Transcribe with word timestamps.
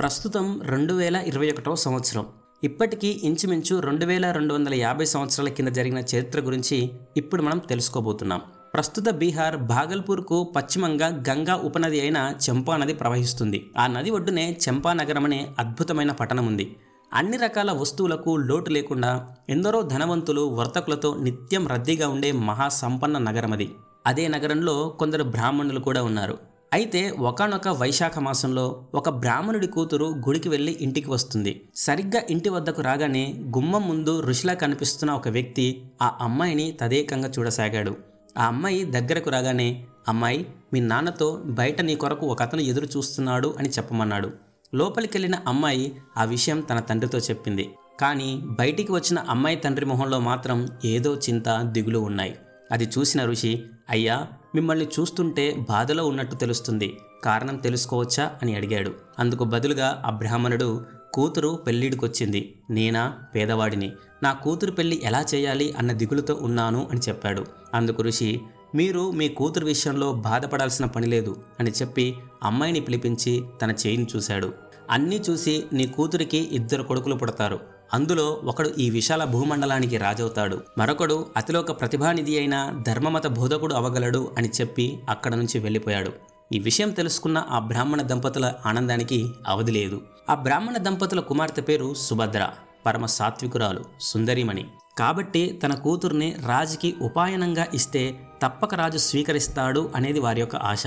ప్రస్తుతం 0.00 0.60
రెండు 0.62 0.94
వేల 0.94 1.16
ఇరవై 1.16 1.50
ఒకటవ 1.50 1.74
సంవత్సరం. 1.74 2.26
ఇప్పటికీ 2.64 3.08
ఇంచుమించు 3.08 3.80
రెండు 3.80 4.06
వేల 4.06 4.30
రెండు 4.30 4.54
వందల 4.54 4.74
యాభై 4.74 5.04
సంవత్సరాల 5.04 5.48
కింద 5.48 5.68
జరిగిన 5.68 5.98
చరిత్ర 5.98 6.40
గురించి 6.40 6.90
ఇప్పుడు 7.16 7.42
మనం 7.42 7.58
తెలుసుకోబోతున్నాం. 7.58 8.40
ప్రస్తుత 8.74 9.04
బీహార్ 9.10 9.56
భాగల్పూర్కు 9.56 10.52
పశ్చిమంగా 10.56 11.06
గంగా 11.06 11.54
ఉపనది 11.54 12.00
అయిన 12.00 12.34
చంపా 12.50 12.76
నది 12.76 12.94
ప్రవహిస్తుంది. 12.94 13.70
ఆ 13.78 13.86
నది 13.86 14.10
ఒడ్డునే 14.10 14.58
చంపా 14.68 14.92
నగరం 14.92 15.24
అనే 15.24 15.48
అద్భుతమైన 15.58 16.12
పట్టణం 16.12 16.46
ఉంది. 16.46 16.76
అన్ని 17.12 17.36
రకాల 17.36 17.72
వస్తువులకు 17.72 18.36
లోటు 18.36 18.70
లేకుండా 18.70 19.28
ఎందరో 19.48 19.82
ధనవంతులు 19.82 20.40
వర్తకులతో 20.40 21.16
నిత్యం 21.16 21.68
రద్దీగా 21.68 22.08
ఉండే 22.08 22.32
మహా 22.32 22.68
సంపన్న 22.68 23.18
నగరం 23.18 23.52
అది. 23.52 23.70
అదే 24.06 24.28
నగరంలో 24.28 24.88
కొందరు 24.88 25.22
బ్రాహ్మణులు 25.22 25.80
కూడా 25.80 26.02
ఉన్నారు. 26.02 26.38
అయితే 26.72 27.10
ఒకనొక 27.10 27.68
వైశాఖ 27.68 28.18
మాసంలో 28.18 28.86
ఒక 28.94 29.08
బ్రాహ్మణుడి 29.08 29.66
కూతురు 29.66 30.04
గుడికి 30.04 30.48
వెళ్ళి 30.48 30.78
ఇంటికి 30.80 31.10
వస్తుంది. 31.10 31.62
సరిగ్గా 31.74 32.22
ఇంటి 32.30 32.48
వద్దకు 32.48 32.82
రాగానే 32.82 33.34
గుమ్మం 33.56 33.88
ముందు 33.88 34.20
ఋషిలా 34.20 34.54
కనిపిస్తున్న 34.54 35.12
ఒక 35.12 35.28
వ్యక్తి 35.28 35.82
ఆ 36.02 36.18
అమ్మాయిని 36.20 36.78
తదేకంగా 36.80 37.28
చూడసాగాడు. 37.28 37.96
ఆ 38.38 38.46
అమ్మాయి 38.46 38.84
దగ్గరకు 38.84 39.30
రాగానే 39.30 39.84
అమ్మాయి 40.08 40.46
మీ 40.72 40.80
నాన్నతో 40.80 41.42
బయట 41.44 41.80
నీ 41.80 41.94
కొరకు 41.94 42.26
ఒక 42.26 42.42
అతను 42.42 42.60
ఎదురు 42.60 42.86
చూస్తున్నాడు 42.86 43.54
అని 43.58 43.68
చెప్పమన్నాడు. 43.68 44.30
లోపలికెళ్ళిన 44.74 45.34
అమ్మాయి 45.46 45.96
ఆ 46.16 46.24
విషయం 46.24 46.60
తన 46.60 46.80
తండ్రితో 46.80 47.18
చెప్పింది. 47.18 47.70
కానీ 48.00 48.42
బయటికి 48.44 48.92
వచ్చిన 48.92 49.18
అమ్మాయి 49.18 49.56
తండ్రి 49.56 49.86
మొహంలో 49.86 50.20
మాత్రం 50.20 50.68
ఏదో 50.84 51.16
చింత 51.16 51.48
దిగులు 51.62 51.98
ఉన్నాయి. 51.98 52.36
అది 52.72 52.84
చూసిన 52.84 53.24
ఋషి 53.24 53.62
అయ్యా 53.90 54.26
మిమ్మల్ని 54.54 54.86
చూస్తుంటే 55.00 55.56
బాధలో 55.68 56.06
ఉన్నట్టు 56.06 56.34
తెలుస్తుంది. 56.34 56.96
కారణం 57.24 57.56
తెలుసుకోవచ్చా 57.56 58.30
అని 58.42 58.56
అడిగాడు. 58.56 58.94
అందుకు 59.18 59.44
బదులుగా 59.44 60.02
ఆ 60.06 60.10
బ్రాహ్మణుడు 60.10 60.84
కూతురు 61.14 61.60
పెళ్ళిడికొచ్చింది. 61.66 62.54
నేనా? 62.70 63.18
పేదవాడిని. 63.34 63.92
నా 64.22 64.32
కూతురు 64.32 64.72
పెళ్ళి 64.72 65.00
ఎలా 65.04 65.24
చేయాలి 65.34 65.72
అన్న 65.72 65.92
దిగులుతో 65.92 66.38
ఉన్నాను 66.40 66.88
అని 66.90 67.00
చెప్పాడు. 67.08 67.46
అందుకు 67.74 68.02
ఋషి 68.02 68.40
మీరు 68.74 69.10
మీ 69.10 69.28
కూతురు 69.28 69.66
విషయంలో 69.66 70.12
బాధపడాల్సిన 70.12 70.84
పని 70.84 71.06
లేదు 71.06 71.42
అని 71.60 71.70
చెప్పి 71.70 72.16
అమ్మాయిని 72.42 72.80
పిలిపించి 72.80 73.44
తన 73.62 73.70
చేయిని 73.70 74.06
చూశాడు. 74.16 74.52
అన్నీ 74.90 75.22
చూసి 75.30 75.64
నీ 75.72 75.86
కూతురికి 75.86 76.38
ఇద్దరు 76.38 76.82
కొడుకులు 76.82 77.14
పుడతారు. 77.14 77.60
అందులో 77.94 78.40
ఒకడు 78.44 78.70
ఈ 78.78 78.90
విశాల 78.90 79.24
భూమండలానికి 79.24 79.96
రాజవుతాడు. 79.96 80.62
మరొకడు 80.78 81.26
అతిలోక 81.36 81.80
ప్రతిభానిధి 81.80 82.38
అయిన 82.38 82.82
ధర్మమత 82.86 83.26
బోధకుడు 83.26 83.74
అవగలడు 83.74 84.30
అని 84.38 84.50
చెప్పి 84.60 85.00
అక్కడ 85.08 85.34
నుంచి 85.34 85.58
వెళ్ళిపోయాడు. 85.58 86.12
ఈ 86.52 86.58
విషయం 86.58 86.90
తెలుసుకున్న 86.90 87.46
ఆ 87.50 87.58
బ్రాహ్మణ 87.58 88.02
దంపతుల 88.02 88.52
ఆనందానికి 88.66 89.30
అవధి 89.48 89.72
లేదు. 89.72 90.00
ఆ 90.30 90.34
బ్రాహ్మణ 90.34 90.76
దంపతుల 90.76 91.20
కుమార్తె 91.20 91.62
పేరు 91.62 91.94
సుభద్ర 91.94 92.48
పరమ 92.86 93.06
సాత్వికురాలు 93.06 93.84
సుందరిమణి. 94.00 94.66
కాబట్టి 94.98 95.60
తన 95.62 95.74
కూతుర్ని 95.74 96.36
రాజుకి 96.46 96.94
ఉపాయనంగా 97.02 97.66
ఇస్తే 97.74 98.20
తప్పక 98.42 98.74
రాజు 98.74 98.98
స్వీకరిస్తాడు 98.98 99.90
అనేది 99.96 100.20
వారి 100.20 100.40
యొక్క 100.40 100.56
ఆశ. 100.56 100.86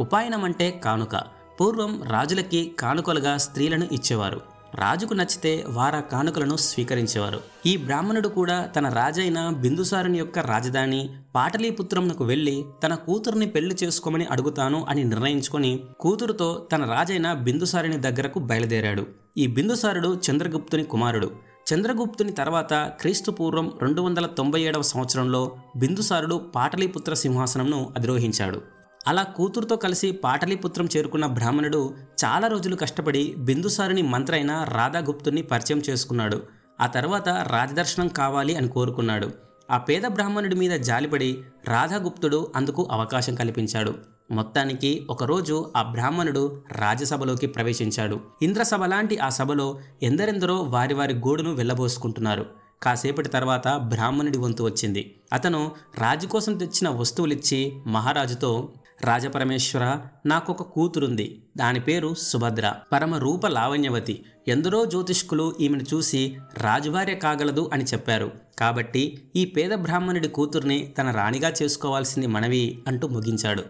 ఉపాయనం 0.00 0.44
అంటే 0.44 0.70
కానుక. 0.70 1.16
పూర్వం 1.60 2.02
రాజులకి 2.02 2.72
కానుకలుగా 2.78 3.36
స్త్రీలను 3.36 3.84
ఇచ్చేవారు. 3.92 4.51
రాజుకు 4.74 5.14
నచ్చితే 5.14 5.64
వార 5.68 6.00
కానుకలను 6.00 6.56
స్వీకరించేవారు. 6.56 7.40
ఈ 7.66 7.76
బ్రాహ్మణుడు 7.76 8.28
కూడా 8.28 8.66
తన 8.66 8.88
రాజైన 8.88 9.48
బిందుసారుని 9.48 10.18
యొక్క 10.18 10.38
రాజధాని 10.38 11.10
పాటలీపుత్రంకు 11.34 12.24
వెళ్ళి 12.24 12.64
తన 12.84 12.94
కూతురుని 12.94 13.46
పెళ్ళి 13.46 13.76
చేసుకోమని 13.84 14.24
అడుగుతాను 14.24 14.86
అని 14.88 15.04
నిర్ణయించుకొని 15.04 15.80
కూతురుతో 16.00 16.66
తన 16.72 16.84
రాజైన 16.84 17.32
బిందుసారుని 17.32 17.96
దగ్గరకు 17.96 18.38
బయలుదేరాడు. 18.38 19.06
ఈ 19.38 19.46
బిందుసారుడు 19.46 20.20
చంద్రగుప్తుని 20.30 20.84
కుమారుడు. 20.84 21.30
చంద్రగుప్తుని 21.74 22.32
తర్వాత 22.32 22.74
క్రీస్తు 22.74 23.30
పూర్వం 23.30 23.72
రెండు 23.82 24.00
వందల 24.02 24.26
తొంభై 24.26 24.60
ఏడవ 24.62 24.82
సంవత్సరంలో 24.82 25.56
బిందుసారుడు 25.76 26.34
పాటలీపుత్ర 26.54 27.14
సింహాసనంను 27.14 27.92
అధిరోహించాడు. 27.98 28.81
అలా 29.06 29.22
కూతురుతో 29.22 29.76
కలిసి 29.76 30.12
పాటలీపుత్రం 30.12 30.88
చేరుకున్న 30.96 31.26
బ్రాహ్మణుడు 31.26 31.94
చాలా 32.24 32.46
రోజులు 32.46 32.76
కష్టపడి 32.76 33.34
బిందుసారిని 33.38 34.02
మంత్రైన 34.02 34.52
రాధాగుప్తుణ్ణి 34.52 34.82
రాధాగుప్తుని 34.82 35.42
పరిచయం 35.42 35.82
చేసుకున్నాడు. 35.90 36.42
ఆ 36.80 36.86
తర్వాత 36.86 37.28
రాజదర్శనం 37.28 38.08
కావాలి 38.08 38.56
అని 38.56 38.68
కోరుకున్నాడు. 38.68 39.30
ఆ 39.70 39.78
పేద 39.78 40.02
బ్రాహ్మణుడి 40.02 40.54
మీద 40.54 40.80
జాలిపడి 40.80 41.38
రాధాగుప్తుడు 41.68 42.52
అందుకు 42.56 42.88
అవకాశం 42.90 43.34
కల్పించాడు. 43.34 43.94
మొత్తానికి 44.30 45.06
ఒకరోజు 45.10 45.72
ఆ 45.76 45.82
బ్రాహ్మణుడు 45.82 46.62
రాజసభలోకి 46.72 47.46
ప్రవేశించాడు. 47.46 48.20
ఇంద్రసభ 48.42 48.84
లాంటి 48.84 49.18
ఆ 49.18 49.28
సభలో 49.28 49.78
ఎందరెందరో 50.02 50.56
వారి 50.56 50.94
వారి 50.94 51.14
గోడును 51.14 51.54
వెళ్ళబోసుకుంటున్నారు. 51.54 52.46
కాసేపటి 52.82 53.28
తర్వాత 53.28 53.68
బ్రాహ్మణుడి 53.68 54.38
వంతు 54.38 54.62
వచ్చింది. 54.62 55.14
అతను 55.32 55.70
రాజు 55.98 56.26
కోసం 56.26 56.58
తెచ్చిన 56.58 56.88
వస్తువులిచ్చి 56.88 57.72
మహారాజుతో 57.86 58.68
రాజపరమేశ్వర 59.04 59.98
నాకొక 60.26 60.62
కూతురుంది. 60.62 61.42
దాని 61.56 61.80
పేరు 61.80 62.14
సుభద్ర. 62.14 62.74
పరమ 62.92 63.14
రూప 63.14 63.46
లావణ్యవతి. 63.46 64.24
ఎందరో 64.48 64.84
జ్యోతిష్కులు 64.84 65.56
ఈమెను 65.60 65.82
చూసి 65.94 66.36
రాజుభార్య 66.58 67.14
కాగలదు 67.14 67.70
అని 67.72 67.84
చెప్పారు. 67.84 68.32
కాబట్టి 68.58 69.22
ఈ 69.36 69.44
పేద 69.44 69.70
బ్రాహ్మణుడి 69.70 70.28
కూతుర్ని 70.28 70.94
తన 70.98 71.10
రాణిగా 71.10 71.52
చేసుకోవాల్సింది 71.62 72.26
మనవి 72.26 72.82
అంటూ 72.86 73.08
ముగించాడు. 73.08 73.64